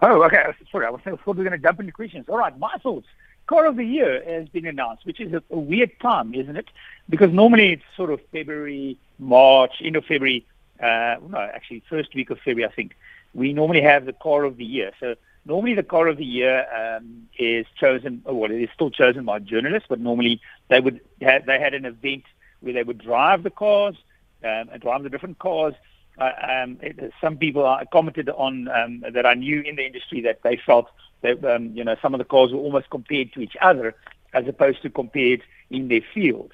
Oh, 0.01 0.21
okay. 0.23 0.43
Sorry, 0.69 0.85
I 0.85 0.89
was 0.89 0.99
thought 1.01 1.19
we 1.25 1.33
were 1.33 1.49
going 1.49 1.51
to 1.51 1.57
jump 1.57 1.79
into 1.79 1.93
questions. 1.93 2.25
All 2.27 2.37
right, 2.37 2.57
my 2.59 2.75
thoughts. 2.83 3.07
Car 3.47 3.65
of 3.65 3.77
the 3.77 3.85
Year 3.85 4.21
has 4.25 4.49
been 4.49 4.65
announced, 4.65 5.05
which 5.05 5.21
is 5.21 5.31
a, 5.31 5.41
a 5.49 5.57
weird 5.57 5.91
time, 6.01 6.33
isn't 6.33 6.57
it? 6.57 6.67
Because 7.07 7.31
normally 7.31 7.73
it's 7.73 7.83
sort 7.95 8.11
of 8.11 8.19
February, 8.31 8.97
March, 9.19 9.75
end 9.81 9.95
of 9.95 10.03
February, 10.03 10.45
uh, 10.81 11.15
no, 11.29 11.37
actually 11.53 11.81
first 11.89 12.13
week 12.15 12.29
of 12.31 12.39
February, 12.39 12.65
I 12.69 12.75
think. 12.75 12.97
We 13.33 13.53
normally 13.53 13.81
have 13.81 14.05
the 14.05 14.13
Car 14.13 14.43
of 14.43 14.57
the 14.57 14.65
Year. 14.65 14.91
So 14.99 15.15
normally 15.45 15.75
the 15.75 15.83
Car 15.83 16.07
of 16.07 16.17
the 16.17 16.25
Year 16.25 16.65
um, 16.75 17.27
is 17.37 17.65
chosen, 17.79 18.21
well, 18.25 18.51
it 18.51 18.61
is 18.61 18.69
still 18.73 18.89
chosen 18.89 19.23
by 19.23 19.39
journalists, 19.39 19.87
but 19.87 19.99
normally 19.99 20.41
they 20.69 20.81
would 20.81 20.99
have, 21.21 21.45
they 21.45 21.59
had 21.59 21.73
an 21.73 21.85
event 21.85 22.23
where 22.65 22.73
they 22.73 22.83
would 22.83 22.97
drive 22.97 23.43
the 23.43 23.51
cars 23.51 23.95
um, 24.43 24.69
and 24.73 24.81
drive 24.81 25.03
the 25.03 25.09
different 25.09 25.39
cars. 25.39 25.75
Uh, 26.17 26.31
um, 26.49 26.77
it, 26.81 27.13
some 27.21 27.37
people 27.37 27.79
commented 27.91 28.29
on 28.29 28.67
um, 28.69 29.03
that 29.11 29.25
I 29.25 29.35
knew 29.35 29.61
in 29.61 29.75
the 29.75 29.85
industry 29.85 30.21
that 30.21 30.41
they 30.43 30.57
felt 30.57 30.89
that 31.21 31.43
um, 31.45 31.71
you 31.73 31.83
know 31.83 31.95
some 32.01 32.13
of 32.13 32.17
the 32.17 32.25
cars 32.25 32.51
were 32.51 32.59
almost 32.59 32.89
compared 32.89 33.31
to 33.33 33.41
each 33.41 33.55
other 33.61 33.95
as 34.33 34.47
opposed 34.47 34.81
to 34.81 34.89
compared 34.89 35.41
in 35.69 35.87
their 35.87 36.01
field. 36.13 36.51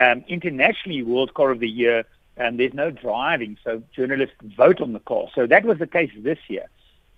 Um, 0.00 0.24
internationally, 0.28 1.02
World 1.02 1.34
Car 1.34 1.50
of 1.50 1.58
the 1.58 1.68
Year, 1.68 2.04
um, 2.38 2.56
there's 2.56 2.74
no 2.74 2.90
driving, 2.90 3.58
so 3.64 3.82
journalists 3.94 4.36
vote 4.56 4.80
on 4.80 4.92
the 4.92 5.00
car. 5.00 5.26
So 5.34 5.46
that 5.46 5.64
was 5.64 5.78
the 5.78 5.86
case 5.86 6.10
this 6.16 6.38
year. 6.48 6.66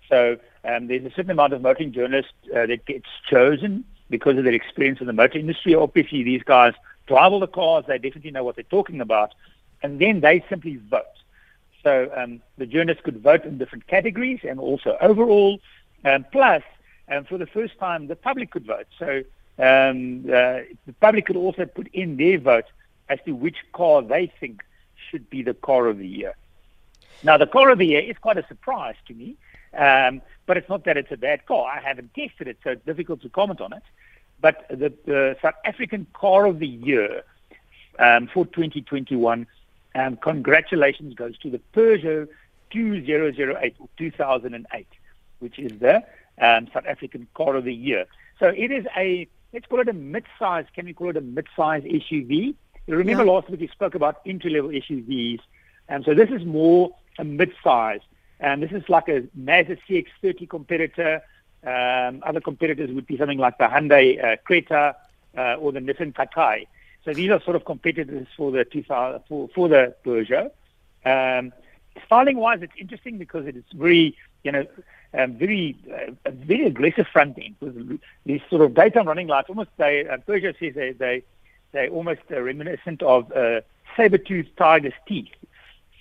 So 0.09 0.37
um, 0.65 0.87
there's 0.87 1.05
a 1.05 1.11
certain 1.11 1.31
amount 1.31 1.53
of 1.53 1.61
motoring 1.61 1.93
journalists 1.93 2.33
uh, 2.55 2.65
that 2.65 2.85
gets 2.85 3.05
chosen 3.29 3.85
because 4.09 4.37
of 4.37 4.43
their 4.43 4.53
experience 4.53 4.99
in 4.99 5.07
the 5.07 5.13
motor 5.13 5.37
industry. 5.37 5.75
Obviously, 5.75 6.23
these 6.23 6.43
guys 6.43 6.73
drive 7.11 7.31
all 7.33 7.39
the 7.39 7.55
cars; 7.61 7.83
they 7.87 7.97
definitely 7.97 8.33
know 8.37 8.45
what 8.45 8.55
they're 8.57 8.75
talking 8.77 9.01
about, 9.07 9.31
and 9.83 9.91
then 10.03 10.15
they 10.21 10.37
simply 10.49 10.75
vote. 10.95 11.17
So 11.83 11.93
um, 12.15 12.41
the 12.57 12.67
journalists 12.73 13.03
could 13.03 13.19
vote 13.21 13.43
in 13.49 13.57
different 13.57 13.87
categories 13.87 14.41
and 14.49 14.57
also 14.59 14.97
overall. 15.09 15.59
Um, 16.09 16.25
plus, 16.31 16.63
um, 17.11 17.25
for 17.25 17.37
the 17.37 17.49
first 17.57 17.77
time, 17.79 18.07
the 18.07 18.15
public 18.29 18.51
could 18.53 18.65
vote. 18.65 18.87
So 18.97 19.09
um, 19.67 20.25
uh, 20.25 20.61
the 20.89 20.95
public 20.99 21.25
could 21.27 21.35
also 21.45 21.65
put 21.65 21.87
in 22.01 22.17
their 22.17 22.39
vote 22.39 22.69
as 23.09 23.19
to 23.25 23.31
which 23.45 23.57
car 23.73 24.01
they 24.01 24.31
think 24.39 24.63
should 25.09 25.29
be 25.29 25.41
the 25.43 25.53
car 25.53 25.87
of 25.87 25.97
the 25.97 26.07
year. 26.07 26.33
Now, 27.23 27.37
the 27.37 27.47
car 27.47 27.69
of 27.69 27.77
the 27.77 27.87
year 27.93 28.01
is 28.01 28.17
quite 28.17 28.37
a 28.37 28.47
surprise 28.47 28.95
to 29.07 29.13
me, 29.13 29.35
um, 29.77 30.21
but 30.47 30.57
it's 30.57 30.69
not 30.69 30.85
that 30.85 30.97
it's 30.97 31.11
a 31.11 31.17
bad 31.17 31.45
car. 31.45 31.63
I 31.77 31.79
haven't 31.79 32.13
tested 32.13 32.47
it, 32.47 32.57
so 32.63 32.71
it's 32.71 32.85
difficult 32.85 33.21
to 33.21 33.29
comment 33.29 33.61
on 33.61 33.73
it. 33.73 33.83
But 34.41 34.65
the, 34.69 34.91
the 35.05 35.37
South 35.41 35.53
African 35.63 36.07
car 36.13 36.45
of 36.47 36.59
the 36.59 36.67
year 36.67 37.23
um, 37.99 38.27
for 38.27 38.45
2021, 38.45 39.47
um, 39.93 40.17
congratulations 40.17 41.13
goes 41.13 41.37
to 41.39 41.49
the 41.49 41.61
Peugeot 41.73 42.27
2008 42.71 43.75
or 43.79 43.89
2008, 43.97 44.87
which 45.39 45.59
is 45.59 45.79
the 45.79 46.03
um, 46.39 46.67
South 46.73 46.85
African 46.87 47.27
car 47.35 47.55
of 47.55 47.65
the 47.65 47.73
year. 47.73 48.05
So 48.39 48.47
it 48.47 48.71
is 48.71 48.85
a, 48.97 49.27
let's 49.53 49.67
call 49.67 49.81
it 49.81 49.89
a 49.89 49.93
mid-size, 49.93 50.65
can 50.73 50.85
we 50.85 50.93
call 50.93 51.09
it 51.09 51.17
a 51.17 51.21
mid-size 51.21 51.83
SUV? 51.83 52.55
You 52.87 52.95
remember 52.95 53.23
yeah. 53.25 53.31
last 53.31 53.49
week 53.49 53.59
we 53.59 53.67
spoke 53.67 53.93
about 53.93 54.21
entry-level 54.25 54.71
SUVs. 54.71 55.41
And 55.87 56.03
so 56.03 56.13
this 56.13 56.29
is 56.29 56.45
more 56.45 56.95
a 57.19 57.23
mid-size. 57.23 57.99
And 58.39 58.63
this 58.63 58.71
is 58.71 58.89
like 58.89 59.07
a 59.07 59.23
Mazda 59.35 59.77
CX-30 59.87 60.49
competitor. 60.49 61.21
Um, 61.63 62.23
other 62.25 62.41
competitors 62.41 62.91
would 62.91 63.05
be 63.05 63.17
something 63.17 63.37
like 63.37 63.57
the 63.57 63.65
Hyundai 63.65 64.23
uh, 64.23 64.37
Creta 64.47 64.95
uh, 65.37 65.55
or 65.55 65.71
the 65.71 65.79
Nissan 65.79 66.13
Qashqai. 66.13 66.67
So 67.05 67.13
these 67.13 67.29
are 67.31 67.41
sort 67.41 67.55
of 67.55 67.65
competitors 67.65 68.27
for 68.35 68.51
the 68.51 68.65
2000, 68.65 69.21
for, 69.27 69.49
for 69.53 69.69
the 69.69 69.95
Peugeot. 70.05 70.51
Um, 71.05 71.51
styling 72.05 72.37
wise, 72.37 72.59
it's 72.61 72.73
interesting 72.77 73.17
because 73.17 73.45
it's 73.47 73.71
very, 73.73 74.15
you 74.43 74.51
know, 74.51 74.65
um, 75.13 75.33
very, 75.33 75.75
uh, 75.91 76.31
very 76.31 76.65
aggressive 76.65 77.07
front 77.07 77.37
end 77.37 77.55
with 77.59 77.99
these 78.25 78.41
sort 78.49 78.61
of 78.61 78.73
daytime 78.73 79.07
running 79.07 79.27
lights. 79.27 79.49
Almost 79.49 79.69
they, 79.77 80.07
uh, 80.07 80.17
Peugeot 80.17 80.57
says 80.59 80.75
they, 80.75 80.91
they, 80.91 81.23
they 81.71 81.89
almost 81.89 82.21
uh, 82.31 82.39
reminiscent 82.39 83.01
of 83.01 83.31
uh, 83.31 83.61
saber-toothed 83.97 84.55
tiger's 84.57 84.93
teeth. 85.07 85.29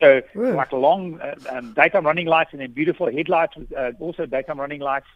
So 0.00 0.22
Ooh. 0.36 0.54
like 0.54 0.72
long 0.72 1.20
uh, 1.20 1.34
um, 1.50 1.74
daytime 1.74 2.06
running 2.06 2.26
lights 2.26 2.50
and 2.52 2.60
then 2.60 2.72
beautiful 2.72 3.10
headlights, 3.10 3.56
with, 3.56 3.72
uh, 3.76 3.92
also 4.00 4.26
daytime 4.26 4.60
running 4.60 4.80
lights. 4.80 5.06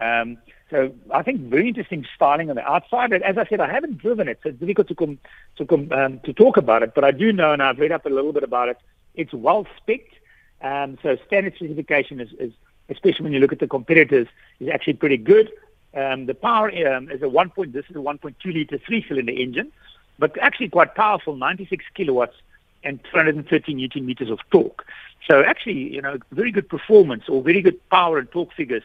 Um, 0.00 0.38
so 0.70 0.92
I 1.12 1.22
think 1.22 1.40
very 1.40 1.68
interesting 1.68 2.06
styling 2.14 2.48
on 2.48 2.56
the 2.56 2.62
outside. 2.62 3.12
And 3.12 3.24
as 3.24 3.36
I 3.36 3.44
said, 3.46 3.60
I 3.60 3.70
haven't 3.70 3.98
driven 3.98 4.28
it, 4.28 4.38
so 4.42 4.50
it's 4.50 4.60
difficult 4.60 4.88
to 4.88 4.94
come 4.94 5.18
to 5.56 5.66
come 5.66 5.90
um, 5.92 6.20
to 6.20 6.32
talk 6.32 6.56
about 6.56 6.82
it. 6.82 6.94
But 6.94 7.04
I 7.04 7.10
do 7.10 7.32
know, 7.32 7.52
and 7.52 7.62
I've 7.62 7.78
read 7.78 7.92
up 7.92 8.06
a 8.06 8.08
little 8.08 8.32
bit 8.32 8.44
about 8.44 8.68
it. 8.68 8.78
It's 9.14 9.32
well 9.32 9.66
spec'd. 9.76 10.14
Um, 10.62 10.98
so 11.02 11.16
standard 11.26 11.54
specification 11.56 12.20
is, 12.20 12.30
is, 12.38 12.52
especially 12.88 13.24
when 13.24 13.32
you 13.32 13.40
look 13.40 13.52
at 13.52 13.58
the 13.58 13.66
competitors, 13.66 14.28
is 14.60 14.68
actually 14.68 14.92
pretty 14.94 15.16
good. 15.16 15.50
Um, 15.94 16.26
the 16.26 16.34
power 16.34 16.70
um, 16.86 17.10
is 17.10 17.22
a 17.22 17.28
1. 17.28 17.50
Point, 17.50 17.72
this 17.72 17.86
is 17.88 17.96
a 17.96 18.00
1.2 18.00 18.34
liter 18.44 18.78
three-cylinder 18.78 19.32
engine, 19.32 19.72
but 20.18 20.38
actually 20.38 20.68
quite 20.68 20.94
powerful, 20.94 21.34
96 21.34 21.84
kilowatts 21.94 22.36
and 22.84 23.02
230 23.04 23.74
newton 23.74 24.06
meters 24.06 24.30
of 24.30 24.38
torque. 24.50 24.86
So 25.28 25.42
actually, 25.42 25.94
you 25.94 26.00
know, 26.00 26.18
very 26.30 26.52
good 26.52 26.68
performance 26.68 27.24
or 27.28 27.42
very 27.42 27.62
good 27.62 27.88
power 27.90 28.18
and 28.18 28.30
torque 28.30 28.52
figures 28.54 28.84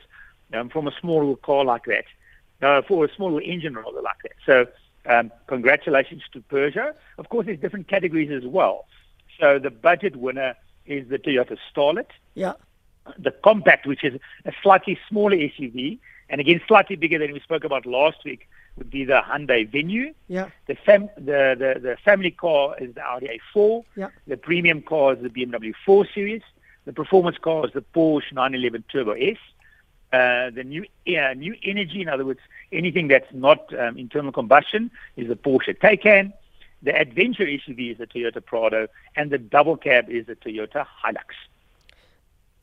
um, 0.53 0.69
from 0.69 0.87
a 0.87 0.91
small 0.99 1.35
car 1.37 1.65
like 1.65 1.85
that, 1.85 2.05
uh, 2.61 2.81
for 2.81 3.05
a 3.05 3.13
small 3.15 3.39
engine 3.39 3.75
rather 3.75 4.01
like 4.01 4.17
that. 4.23 4.33
So 4.45 4.67
um, 5.11 5.31
congratulations 5.47 6.23
to 6.33 6.41
Peugeot. 6.41 6.93
Of 7.17 7.29
course, 7.29 7.45
there's 7.45 7.59
different 7.59 7.87
categories 7.87 8.31
as 8.31 8.47
well. 8.47 8.85
So 9.39 9.59
the 9.59 9.69
budget 9.69 10.15
winner 10.15 10.55
is 10.85 11.07
the 11.09 11.19
Toyota 11.19 11.57
Starlet. 11.71 12.07
Yeah. 12.33 12.53
The 13.19 13.31
Compact, 13.31 13.85
which 13.85 14.03
is 14.03 14.19
a 14.45 14.51
slightly 14.63 14.97
smaller 15.09 15.37
SUV, 15.37 15.99
and 16.29 16.41
again 16.41 16.59
slightly 16.67 16.95
bigger 16.95 17.19
than 17.19 17.33
we 17.33 17.39
spoke 17.39 17.63
about 17.63 17.85
last 17.85 18.23
week, 18.25 18.47
would 18.77 18.89
be 18.89 19.05
the 19.05 19.21
Hyundai 19.21 19.69
Venue. 19.69 20.13
Yeah. 20.27 20.49
The 20.67 20.75
fam- 20.75 21.09
the, 21.17 21.55
the, 21.57 21.79
the 21.79 21.97
family 22.03 22.31
car 22.31 22.75
is 22.79 22.93
the 22.95 23.01
Audi 23.01 23.39
A4. 23.55 23.83
Yeah. 23.95 24.09
The 24.27 24.37
premium 24.37 24.81
car 24.81 25.13
is 25.13 25.21
the 25.21 25.29
BMW 25.29 25.73
4 25.85 26.07
Series. 26.13 26.41
The 26.85 26.93
performance 26.93 27.37
car 27.37 27.65
is 27.65 27.73
the 27.73 27.81
Porsche 27.81 28.33
911 28.33 28.83
Turbo 28.91 29.13
S. 29.13 29.37
Uh, 30.13 30.49
the 30.49 30.63
new 30.63 30.83
uh, 31.19 31.33
new 31.33 31.55
energy, 31.63 32.01
in 32.01 32.07
other 32.07 32.25
words, 32.25 32.39
anything 32.71 33.07
that's 33.07 33.31
not 33.33 33.73
um, 33.77 33.97
internal 33.97 34.31
combustion, 34.31 34.89
is 35.17 35.27
the 35.27 35.35
Porsche 35.35 35.77
Taycan. 35.77 36.31
The 36.83 36.95
adventure 36.95 37.45
SUV 37.45 37.91
is 37.91 37.97
the 37.97 38.07
Toyota 38.07 38.45
Prado, 38.45 38.87
and 39.15 39.31
the 39.31 39.37
double 39.37 39.75
cab 39.75 40.09
is 40.09 40.27
the 40.27 40.35
Toyota 40.35 40.85
Hilux. 41.03 41.33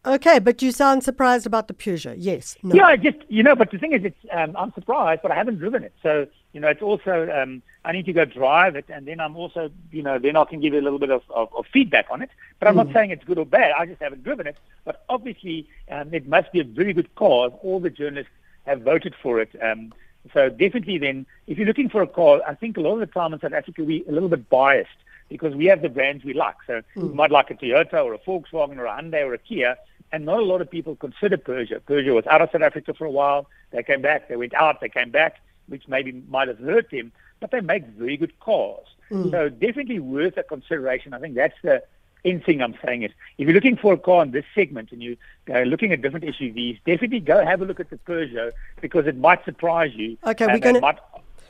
Okay, 0.05 0.41
but 0.41 0.61
you 0.61 0.73
sound 0.73 1.05
surprised 1.05 1.47
about 1.47 1.69
the 1.69 1.75
Peugeot. 1.75 2.17
Yes. 2.19 2.57
No. 2.63 2.75
Yeah, 2.75 2.97
just 2.97 3.19
you 3.29 3.45
know, 3.45 3.55
but 3.55 3.71
the 3.71 3.79
thing 3.79 3.93
is, 3.93 4.05
it's 4.05 4.19
um, 4.33 4.57
I'm 4.57 4.73
surprised, 4.73 5.23
but 5.23 5.31
I 5.31 5.37
haven't 5.37 5.59
driven 5.59 5.85
it, 5.85 5.93
so 6.03 6.27
you 6.53 6.61
know, 6.61 6.69
it's 6.69 6.83
also 6.83 7.31
um, 7.31 7.63
I 7.85 7.93
need 7.93 8.07
to 8.07 8.13
go 8.13 8.25
drive 8.25 8.75
it, 8.75 8.87
and 8.89 9.07
then 9.07 9.21
I'm 9.21 9.37
also 9.37 9.71
you 9.93 10.03
know, 10.03 10.19
then 10.19 10.37
I 10.37 10.45
can 10.45 10.61
give 10.61 10.75
you 10.75 10.81
a 10.81 10.83
little 10.83 10.99
bit 10.99 11.11
of, 11.11 11.23
of, 11.31 11.55
of 11.55 11.67
feedback 11.73 12.07
on 12.11 12.21
it. 12.21 12.31
But 12.59 12.67
I'm 12.67 12.75
mm. 12.75 12.85
not 12.85 12.93
saying 12.93 13.13
it's 13.13 13.25
good 13.25 13.39
or 13.39 13.47
bad. 13.47 13.73
I 13.79 13.87
just 13.87 14.03
haven't 14.03 14.25
driven 14.25 14.49
it. 14.49 14.57
But 14.85 15.05
obviously, 15.09 15.69
um, 15.89 16.13
it 16.13 16.27
must 16.27 16.51
be 16.51 16.59
a 16.59 16.65
very 16.65 16.93
good 16.93 17.15
car. 17.15 17.49
All 17.63 17.79
the 17.79 17.91
journalists 17.91 18.33
have 18.67 18.83
voted 18.83 19.15
for 19.23 19.41
it. 19.41 19.51
Um, 19.63 19.95
so 20.35 20.49
definitely, 20.49 20.99
then, 20.99 21.27
if 21.47 21.59
you're 21.59 21.67
looking 21.67 21.89
for 21.89 22.03
a 22.03 22.09
car, 22.09 22.41
I 22.47 22.55
think 22.57 22.77
a 22.77 22.81
lot 22.81 22.95
of 22.95 23.01
the 23.01 23.07
time 23.07 23.35
in 23.35 23.41
South 23.41 23.53
Africa 23.53 23.85
we're 23.85 24.03
a 24.09 24.13
little 24.13 24.29
bit 24.29 24.51
biased 24.51 24.91
because 25.29 25.55
we 25.55 25.67
have 25.67 25.81
the 25.81 25.89
brands 25.89 26.25
we 26.25 26.35
like. 26.35 26.57
So 26.67 26.83
mm. 26.97 27.09
you 27.09 27.15
might 27.15 27.31
like 27.31 27.51
a 27.51 27.55
Toyota 27.55 28.05
or 28.05 28.15
a 28.15 28.19
Volkswagen 28.19 28.79
or 28.79 28.87
a 28.87 28.91
Hyundai 28.91 29.25
or 29.25 29.35
a 29.35 29.39
Kia 29.39 29.77
and 30.13 30.25
not 30.27 30.39
a 30.39 30.45
lot 30.45 30.61
of 30.61 30.71
people 30.71 30.95
consider 30.97 31.37
Peugeot. 31.37 31.81
Peugeot 31.81 32.15
was 32.15 32.27
out 32.27 32.43
of 32.43 32.51
South 32.53 32.63
Africa 32.63 32.95
for 32.95 33.07
a 33.07 33.11
while. 33.11 33.49
They 33.71 33.83
came 33.83 34.03
back. 34.03 34.29
They 34.29 34.37
went 34.37 34.55
out. 34.55 34.81
They 34.81 34.89
came 34.89 35.11
back, 35.11 35.41
which 35.69 35.89
maybe 35.89 36.13
might 36.29 36.49
have 36.49 36.59
hurt 36.59 36.91
them. 36.91 37.13
But 37.41 37.51
they 37.51 37.61
make 37.61 37.87
very 37.87 38.17
good 38.17 38.39
cars. 38.39 38.87
Mm. 39.11 39.31
So 39.31 39.49
definitely 39.49 39.99
worth 39.99 40.37
a 40.37 40.43
consideration. 40.43 41.15
I 41.15 41.19
think 41.19 41.35
that's 41.35 41.57
the 41.63 41.83
end 42.25 42.45
thing 42.45 42.63
I'm 42.63 42.75
saying 42.85 43.03
is 43.03 43.11
if 43.39 43.47
you're 43.47 43.55
looking 43.55 43.77
for 43.77 43.95
a 43.95 43.99
car 43.99 44.23
in 44.23 44.31
this 44.31 44.45
segment 44.55 44.93
and 44.93 45.03
you're 45.03 45.17
uh, 45.53 45.63
looking 45.63 45.93
at 45.93 46.03
different 46.03 46.25
SUVs, 46.27 46.79
definitely 46.85 47.21
go 47.21 47.45
have 47.45 47.63
a 47.63 47.65
look 47.65 47.81
at 47.81 47.91
the 47.91 47.97
Peugeot 47.97 48.53
because 48.81 49.07
it 49.07 49.17
might 49.17 49.45
surprise 49.45 49.93
you. 49.95 50.19
Okay, 50.25 50.47
we're 50.47 50.59
going 50.59 50.81
to. 50.81 50.97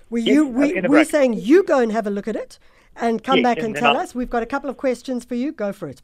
We, 0.08 0.22
you, 0.22 0.46
we, 0.46 0.78
we're 0.82 1.06
saying 1.06 1.34
you 1.34 1.64
go 1.64 1.78
and 1.78 1.90
have 1.90 2.06
a 2.06 2.10
look 2.10 2.28
at 2.28 2.36
it 2.36 2.58
and 2.96 3.22
come 3.24 3.38
yes, 3.38 3.44
back 3.44 3.58
and, 3.58 3.68
and 3.68 3.76
tell 3.76 3.96
I'll, 3.96 4.02
us. 4.02 4.14
We've 4.14 4.28
got 4.28 4.42
a 4.42 4.46
couple 4.46 4.68
of 4.68 4.76
questions 4.76 5.24
for 5.24 5.34
you. 5.34 5.52
Go 5.52 5.72
for 5.72 5.88
it. 5.88 6.02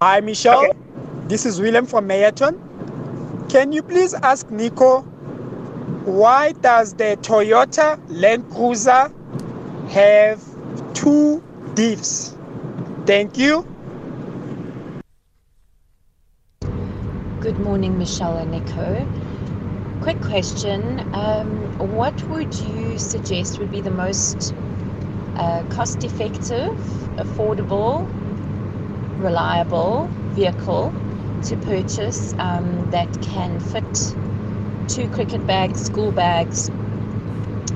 Hi, 0.00 0.20
Michelle. 0.20 0.66
Okay. 0.66 1.09
This 1.30 1.46
is 1.46 1.60
William 1.60 1.86
from 1.86 2.08
Meyerton. 2.08 2.58
Can 3.48 3.70
you 3.70 3.84
please 3.84 4.14
ask 4.14 4.50
Nico 4.50 5.02
why 6.04 6.50
does 6.50 6.94
the 6.94 7.16
Toyota 7.22 8.00
Land 8.08 8.50
Cruiser 8.50 9.12
have 9.90 10.42
two 10.92 11.40
diffs? 11.76 12.34
Thank 13.06 13.38
you. 13.38 13.64
Good 17.38 17.60
morning, 17.60 17.96
Michelle 17.96 18.36
and 18.36 18.50
Nico. 18.50 19.06
Quick 20.02 20.20
question. 20.22 20.98
Um, 21.14 21.94
what 21.96 22.20
would 22.24 22.52
you 22.56 22.98
suggest 22.98 23.60
would 23.60 23.70
be 23.70 23.80
the 23.80 23.92
most 23.92 24.52
uh, 25.36 25.62
cost 25.70 26.02
effective, 26.02 26.74
affordable, 27.22 28.04
reliable 29.22 30.08
vehicle 30.34 30.92
to 31.44 31.56
purchase 31.56 32.34
um, 32.38 32.90
that 32.90 33.10
can 33.22 33.60
fit 33.60 34.14
two 34.88 35.08
cricket 35.08 35.46
bags, 35.46 35.80
school 35.80 36.12
bags, 36.12 36.68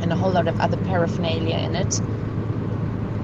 and 0.01 0.13
a 0.13 0.17
whole 0.17 0.33
lot 0.33 0.49
of 0.49 0.59
other 0.61 0.77
paraphernalia 0.85 1.57
in 1.59 1.75
it 1.75 2.01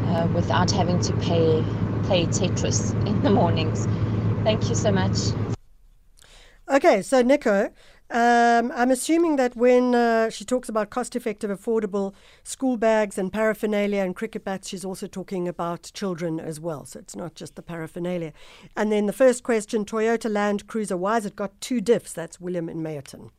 uh, 0.07 0.29
without 0.35 0.71
having 0.71 1.01
to 1.01 1.13
pay 1.15 1.65
play 2.05 2.27
Tetris 2.27 2.93
in 3.07 3.21
the 3.23 3.31
mornings? 3.31 3.87
Thank 4.45 4.69
you 4.69 4.75
so 4.75 4.91
much. 4.91 5.17
Okay, 6.69 7.03
so 7.03 7.21
Nico, 7.23 7.71
um, 8.11 8.73
I'm 8.75 8.91
assuming 8.91 9.37
that 9.37 9.55
when 9.57 9.95
uh, 9.95 10.31
she 10.31 10.45
talks 10.45 10.69
about 10.69 10.91
cost 10.91 11.15
effective, 11.15 11.51
affordable 11.51 12.13
school 12.43 12.77
bags 12.77 13.19
and 13.19 13.33
paraphernalia 13.33 14.03
and 14.03 14.17
cricket 14.17 14.45
bats, 14.45 14.69
she's 14.69 14.85
also 14.85 15.07
talking 15.07 15.47
about 15.47 15.91
children 15.95 16.41
as 16.41 16.59
well. 16.59 16.85
So 16.85 16.99
it's 16.99 17.15
not 17.15 17.35
just 17.35 17.55
the 17.55 17.63
paraphernalia. 17.63 18.33
And 18.77 18.91
then 18.91 19.07
the 19.07 19.13
first 19.13 19.45
question 19.45 19.85
Toyota 19.85 20.31
Land 20.31 20.67
Cruiser, 20.67 20.97
why 20.97 21.15
has 21.15 21.27
it 21.27 21.37
got 21.37 21.61
two 21.61 21.81
diffs? 21.81 22.13
That's 22.13 22.41
William 22.41 22.69
in 22.69 22.83
Meyerton. 22.83 23.31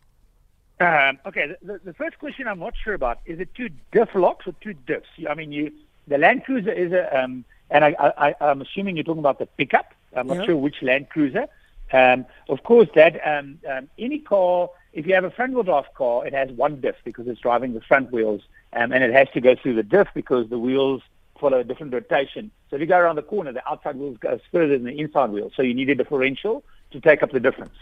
Um, 0.79 1.19
okay, 1.25 1.55
the, 1.61 1.79
the 1.83 1.93
first 1.93 2.17
question 2.17 2.47
I'm 2.47 2.59
not 2.59 2.73
sure 2.83 2.93
about 2.93 3.19
is 3.25 3.39
it 3.39 3.53
two 3.53 3.69
diff 3.91 4.09
locks 4.15 4.47
or 4.47 4.55
two 4.61 4.73
diffs? 4.87 5.03
I 5.29 5.35
mean, 5.35 5.51
you 5.51 5.71
the 6.07 6.17
Land 6.17 6.45
Cruiser 6.45 6.71
is 6.71 6.91
a, 6.91 7.23
um, 7.23 7.45
and 7.69 7.85
I, 7.85 7.95
I, 7.99 8.35
I'm 8.41 8.61
assuming 8.61 8.95
you're 8.95 9.03
talking 9.03 9.19
about 9.19 9.37
the 9.37 9.45
pickup. 9.45 9.93
I'm 10.15 10.27
not 10.27 10.37
Yeah. 10.37 10.45
sure 10.45 10.55
which 10.55 10.81
Land 10.81 11.09
Cruiser. 11.09 11.47
Um, 11.93 12.25
of 12.49 12.63
course, 12.63 12.87
that 12.95 13.19
um, 13.27 13.59
um, 13.69 13.89
any 13.97 14.19
car, 14.19 14.69
if 14.93 15.05
you 15.05 15.13
have 15.13 15.23
a 15.23 15.31
front-wheel 15.31 15.63
drive 15.63 15.93
car, 15.95 16.25
it 16.25 16.33
has 16.33 16.49
one 16.51 16.79
diff 16.81 16.95
because 17.03 17.27
it's 17.27 17.39
driving 17.41 17.73
the 17.73 17.81
front 17.81 18.11
wheels, 18.11 18.41
um, 18.73 18.91
and 18.91 19.03
it 19.03 19.13
has 19.13 19.27
to 19.33 19.41
go 19.41 19.55
through 19.55 19.75
the 19.75 19.83
diff 19.83 20.07
because 20.13 20.49
the 20.49 20.59
wheels 20.59 21.01
follow 21.39 21.59
a 21.59 21.63
different 21.63 21.93
rotation. 21.93 22.51
So 22.69 22.75
if 22.75 22.81
you 22.81 22.87
go 22.87 22.97
around 22.97 23.15
the 23.15 23.23
corner, 23.23 23.51
the 23.51 23.67
outside 23.67 23.95
wheels 23.95 24.17
goes 24.17 24.39
further 24.51 24.77
than 24.77 24.85
the 24.85 24.97
inside 24.99 25.31
wheels. 25.31 25.53
So 25.55 25.63
you 25.63 25.73
need 25.73 25.89
a 25.89 25.95
differential 25.95 26.63
to 26.91 27.01
take 27.01 27.23
up 27.23 27.31
the 27.31 27.39
difference. 27.39 27.75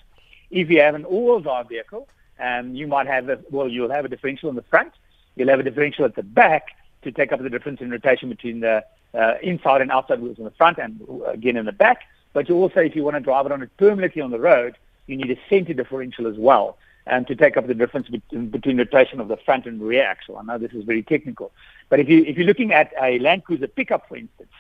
If 0.50 0.70
you 0.70 0.82
have 0.82 0.96
an 0.96 1.06
all-wheel 1.06 1.42
drive 1.42 1.70
vehicle, 1.70 2.08
um, 2.40 2.74
you 2.74 2.88
might 2.88 3.08
have 3.08 3.30
a, 3.30 3.40
well, 3.52 3.68
you'll 3.68 3.92
have 3.92 4.06
a 4.06 4.08
differential 4.08 4.50
in 4.50 4.56
the 4.56 4.64
front, 4.64 4.94
you'll 5.36 5.50
have 5.50 5.60
a 5.60 5.64
differential 5.64 6.06
at 6.06 6.16
the 6.16 6.24
back 6.24 6.70
to 7.04 7.12
take 7.12 7.32
up 7.32 7.42
the 7.42 7.50
difference 7.50 7.82
in 7.82 7.92
rotation 7.92 8.30
between 8.30 8.62
the 8.62 8.84
uh, 9.14 9.34
inside 9.42 9.82
and 9.82 9.92
outside 9.92 10.22
wheels 10.22 10.38
in 10.38 10.44
the 10.44 10.52
front 10.52 10.78
and 10.78 11.02
uh, 11.10 11.26
again 11.26 11.58
in 11.58 11.66
the 11.66 11.72
back. 11.72 12.04
But 12.40 12.50
also, 12.50 12.80
if 12.80 12.96
you 12.96 13.04
want 13.04 13.18
to 13.18 13.20
drive 13.20 13.46
it 13.48 13.52
on 13.52 13.62
it 13.62 13.70
permanently 13.76 14.22
on 14.22 14.32
the 14.32 14.40
road, 14.40 14.78
you 15.08 15.18
need 15.18 15.30
a 15.30 15.38
center 15.50 15.74
differential 15.74 16.26
as 16.26 16.38
well 16.38 16.78
um, 17.06 17.26
to 17.26 17.36
take 17.36 17.58
up 17.58 17.68
the 17.68 17.74
difference 17.74 18.08
between, 18.08 18.48
between 18.48 18.78
rotation 18.78 19.20
of 19.20 19.28
the 19.28 19.36
front 19.36 19.66
and 19.66 19.82
rear 19.82 20.06
axle. 20.06 20.38
I 20.38 20.44
know 20.44 20.58
this 20.58 20.72
is 20.72 20.86
very 20.86 21.04
technical, 21.04 21.52
but 21.90 22.00
if 22.00 22.08
you 22.08 22.24
if 22.24 22.38
you're 22.38 22.48
looking 22.48 22.72
at 22.72 22.94
a 23.02 23.20
Land 23.20 23.44
Cruiser 23.44 23.68
pickup, 23.68 24.08
for 24.08 24.16
instance, 24.16 24.54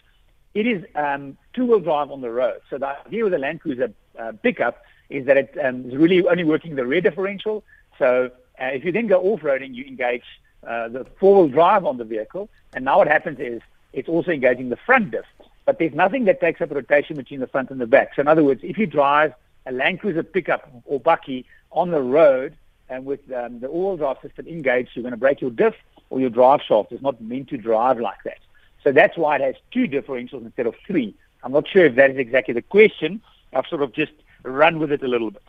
it 0.54 0.68
is 0.68 0.84
um, 0.94 1.38
two-wheel 1.54 1.80
drive 1.80 2.12
on 2.12 2.20
the 2.20 2.30
road. 2.30 2.60
So 2.70 2.78
the 2.80 2.88
idea 3.08 3.24
with 3.24 3.34
a 3.34 3.38
Land 3.38 3.62
Cruiser 3.62 3.94
uh, 4.22 4.34
pickup 4.44 4.84
is 5.10 5.26
that 5.28 5.38
it 5.38 5.58
um, 5.64 5.90
is 5.90 5.96
really 5.96 6.28
only 6.28 6.44
working 6.44 6.76
the 6.76 6.86
rear 6.86 7.00
differential. 7.00 7.64
So 7.98 8.30
uh, 8.62 8.66
if 8.66 8.84
you 8.84 8.92
then 8.92 9.08
go 9.08 9.22
off-roading, 9.22 9.74
you 9.74 9.86
engage 9.86 10.26
uh, 10.68 10.90
the 10.90 11.06
four-wheel 11.18 11.48
drive 11.48 11.86
on 11.86 11.96
the 11.96 12.04
vehicle, 12.04 12.50
and 12.74 12.84
now 12.84 12.98
what 12.98 13.08
happens 13.08 13.40
is 13.40 13.62
it's 13.94 14.10
also 14.10 14.32
engaging 14.32 14.68
the 14.68 14.82
front 14.86 15.12
diff. 15.12 15.24
But 15.70 15.78
there's 15.78 15.94
nothing 15.94 16.26
that 16.26 16.42
takes 16.42 16.62
up 16.62 16.72
rotation 16.72 17.16
between 17.16 17.42
the 17.42 17.46
front 17.46 17.70
and 17.70 17.80
the 17.80 17.86
back. 17.86 18.16
So 18.16 18.22
in 18.22 18.28
other 18.28 18.44
words, 18.44 18.62
if 18.64 18.76
you 18.80 18.88
drive 18.88 19.36
a 19.68 19.72
Land 19.72 20.00
Cruiser 20.00 20.24
pickup 20.24 20.68
or 20.86 21.00
bakkie 21.00 21.46
on 21.72 21.92
the 21.92 22.02
road 22.02 22.56
and 22.90 23.06
with 23.06 23.20
um, 23.32 23.60
the 23.60 23.68
all-wheel 23.68 23.98
drive 23.98 24.18
system 24.24 24.48
engaged, 24.48 24.90
you're 24.96 25.04
going 25.04 25.12
to 25.12 25.18
break 25.18 25.42
your 25.42 25.52
diff 25.52 25.76
or 26.10 26.20
your 26.20 26.32
drive 26.32 26.62
shaft. 26.68 26.92
It's 26.92 27.04
not 27.04 27.22
meant 27.22 27.50
to 27.50 27.58
drive 27.58 28.00
like 28.00 28.24
that. 28.26 28.40
So 28.84 28.92
that's 28.92 29.16
why 29.16 29.36
it 29.36 29.42
has 29.42 29.54
two 29.70 29.88
differentials 29.88 30.44
instead 30.44 30.66
of 30.66 30.74
three. 30.88 31.14
I'm 31.44 31.52
not 31.52 31.68
sure 31.68 31.86
if 31.86 31.94
that 31.98 32.10
is 32.10 32.18
exactly 32.18 32.56
the 32.56 32.64
question. 32.64 33.22
I've 33.54 33.68
sort 33.68 33.84
of 33.84 33.94
just 33.94 34.14
run 34.42 34.80
with 34.80 34.92
it 34.92 35.04
a 35.04 35.08
little 35.08 35.30
bit. 35.30 35.44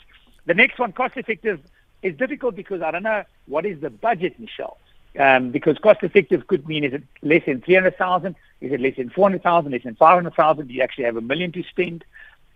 The 0.45 0.53
next 0.53 0.79
one, 0.79 0.93
cost 0.93 1.17
effective, 1.17 1.63
is 2.03 2.15
difficult 2.15 2.57
because 2.57 2.83
I 2.83 2.91
don't 2.91 3.05
know 3.05 3.25
what 3.47 3.65
is 3.65 3.81
the 3.81 3.89
budget, 3.89 4.39
Michelle. 4.39 4.77
Um, 5.19 5.51
because 5.51 5.77
cost 5.79 6.03
effective 6.03 6.47
could 6.47 6.69
mean 6.69 6.85
is 6.85 6.93
it 6.93 7.03
less 7.23 7.43
than 7.45 7.61
300,000? 7.61 8.37
Is 8.61 8.73
it 8.73 8.81
less 8.81 8.97
than 8.97 9.11
400,000? 9.11 9.73
Less 9.73 9.83
than 9.83 9.97
500,000? 9.97 10.69
Do 10.69 10.75
you 10.75 10.83
actually 10.83 11.05
have 11.05 11.17
a 11.17 11.21
million 11.21 11.51
to 11.53 11.63
spend? 11.65 12.05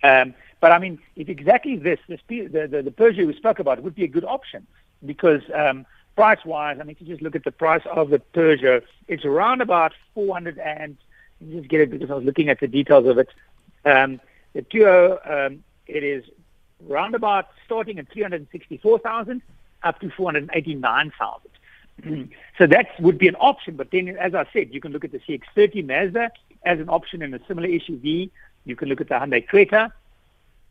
Um, 0.04 0.34
but 0.60 0.70
I 0.70 0.78
mean, 0.78 0.98
if 1.16 1.28
exactly 1.28 1.76
this, 1.76 1.98
the, 2.08 2.16
the, 2.28 2.82
the 2.82 2.94
Peugeot 2.96 3.26
we 3.26 3.34
spoke 3.34 3.58
about 3.58 3.82
would 3.82 3.94
be 3.94 4.04
a 4.04 4.08
good 4.08 4.24
option 4.24 4.66
because 5.04 5.42
um, 5.52 5.84
price-wise, 6.14 6.78
I 6.80 6.84
mean, 6.84 6.96
if 6.98 7.00
you 7.00 7.06
just 7.06 7.22
look 7.22 7.34
at 7.34 7.44
the 7.44 7.52
price 7.52 7.82
of 7.90 8.10
the 8.10 8.20
Peugeot. 8.34 8.82
It's 9.08 9.24
around 9.24 9.60
about 9.60 9.92
400 10.14 10.58
and 10.58 10.96
just 11.50 11.68
get 11.68 11.80
it 11.80 11.90
because 11.90 12.10
I 12.10 12.14
was 12.14 12.24
looking 12.24 12.48
at 12.48 12.60
the 12.60 12.68
details 12.68 13.06
of 13.06 13.18
it. 13.18 13.28
Um, 13.84 14.20
the 14.52 14.62
Duo, 14.62 15.18
um, 15.24 15.64
it 15.86 16.04
is 16.04 16.24
round 16.86 17.14
about 17.14 17.48
starting 17.64 17.98
at 17.98 18.10
364,000 18.12 19.42
up 19.82 20.00
to 20.00 20.10
489,000. 20.10 21.50
so 22.58 22.66
that 22.66 23.00
would 23.00 23.18
be 23.18 23.28
an 23.28 23.36
option. 23.36 23.76
But 23.76 23.90
then, 23.90 24.08
as 24.08 24.34
I 24.34 24.46
said, 24.52 24.72
you 24.72 24.80
can 24.80 24.92
look 24.92 25.04
at 25.04 25.12
the 25.12 25.20
CX-30 25.20 25.86
Mazda 25.86 26.30
as 26.64 26.80
an 26.80 26.88
option 26.88 27.22
in 27.22 27.34
a 27.34 27.40
similar 27.46 27.68
SUV. 27.68 28.30
You 28.64 28.76
can 28.76 28.88
look 28.88 29.00
at 29.00 29.08
the 29.08 29.14
Hyundai 29.14 29.46
Creta. 29.46 29.92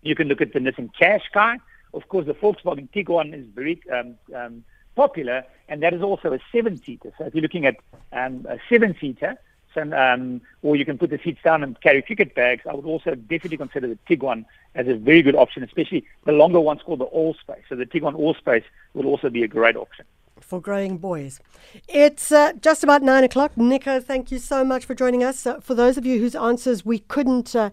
You 0.01 0.15
can 0.15 0.27
look 0.27 0.41
at 0.41 0.53
the 0.53 0.59
Nissan 0.59 0.91
Qashqai. 0.99 1.59
Of 1.93 2.07
course, 2.09 2.25
the 2.25 2.33
Volkswagen 2.33 2.89
Tiguan 2.89 3.33
is 3.33 3.45
very 3.53 3.81
um, 3.91 4.15
um, 4.35 4.63
popular, 4.95 5.43
and 5.69 5.81
that 5.83 5.93
is 5.93 6.01
also 6.01 6.33
a 6.33 6.39
seven-seater. 6.51 7.13
So 7.17 7.25
if 7.25 7.35
you're 7.35 7.41
looking 7.41 7.65
at 7.65 7.77
um, 8.11 8.45
a 8.49 8.57
seven-seater, 8.69 9.37
so, 9.73 9.81
um, 9.81 10.41
or 10.61 10.75
you 10.75 10.85
can 10.85 10.97
put 10.97 11.09
the 11.09 11.19
seats 11.23 11.39
down 11.43 11.63
and 11.63 11.79
carry 11.81 12.01
cricket 12.01 12.35
bags, 12.35 12.63
I 12.69 12.73
would 12.73 12.85
also 12.85 13.15
definitely 13.15 13.57
consider 13.57 13.87
the 13.87 13.97
Tiguan 14.07 14.45
as 14.75 14.87
a 14.87 14.95
very 14.95 15.21
good 15.21 15.35
option, 15.35 15.63
especially 15.63 16.05
the 16.25 16.31
longer 16.31 16.59
ones 16.59 16.81
called 16.83 16.99
the 16.99 17.07
Allspace. 17.07 17.63
So 17.69 17.75
the 17.75 17.85
Tiguan 17.85 18.13
Allspace 18.13 18.63
would 18.93 19.05
also 19.05 19.29
be 19.29 19.43
a 19.43 19.47
great 19.47 19.75
option. 19.75 20.05
For 20.45 20.61
growing 20.61 20.97
boys. 20.97 21.39
It's 21.87 22.31
uh, 22.31 22.53
just 22.61 22.83
about 22.83 23.01
nine 23.01 23.23
o'clock. 23.23 23.57
Nico, 23.57 23.99
thank 23.99 24.31
you 24.31 24.37
so 24.37 24.63
much 24.63 24.85
for 24.85 24.93
joining 24.93 25.23
us. 25.23 25.47
Uh, 25.47 25.59
for 25.59 25.73
those 25.73 25.97
of 25.97 26.05
you 26.05 26.19
whose 26.19 26.35
answers 26.35 26.85
we 26.85 26.99
couldn't 26.99 27.55
uh, 27.55 27.71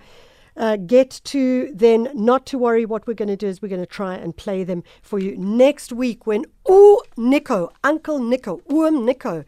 uh, 0.57 0.77
get 0.77 1.21
to, 1.25 1.71
then 1.75 2.09
not 2.15 2.47
to 2.47 2.59
worry. 2.59 2.87
What 2.87 3.07
we're 3.07 3.15
going 3.15 3.29
to 3.29 3.37
do 3.37 3.49
is 3.49 3.61
we're 3.61 3.69
going 3.69 3.83
to 3.83 3.87
try 3.87 4.15
and 4.15 4.37
play 4.37 4.65
them 4.65 4.83
for 5.03 5.19
you 5.19 5.37
next 5.37 5.93
week 5.93 6.27
when, 6.27 6.47
ooh, 6.71 7.01
Nico, 7.17 7.71
Uncle 7.85 8.19
Nico, 8.19 8.63
Oom 8.73 9.05
Nico, 9.05 9.45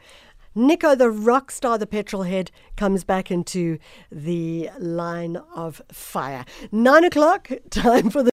Nico 0.55 0.95
the 0.95 1.11
rock 1.11 1.51
star, 1.51 1.79
the 1.79 1.87
petrol 1.87 2.25
head, 2.25 2.51
comes 2.77 3.05
back 3.05 3.31
into 3.31 3.79
the 4.11 4.69
line 4.79 5.39
of 5.55 5.81
fire. 5.91 6.45
Nine 6.71 7.05
o'clock, 7.05 7.51
time 7.71 8.11
for 8.11 8.23
the 8.23 8.31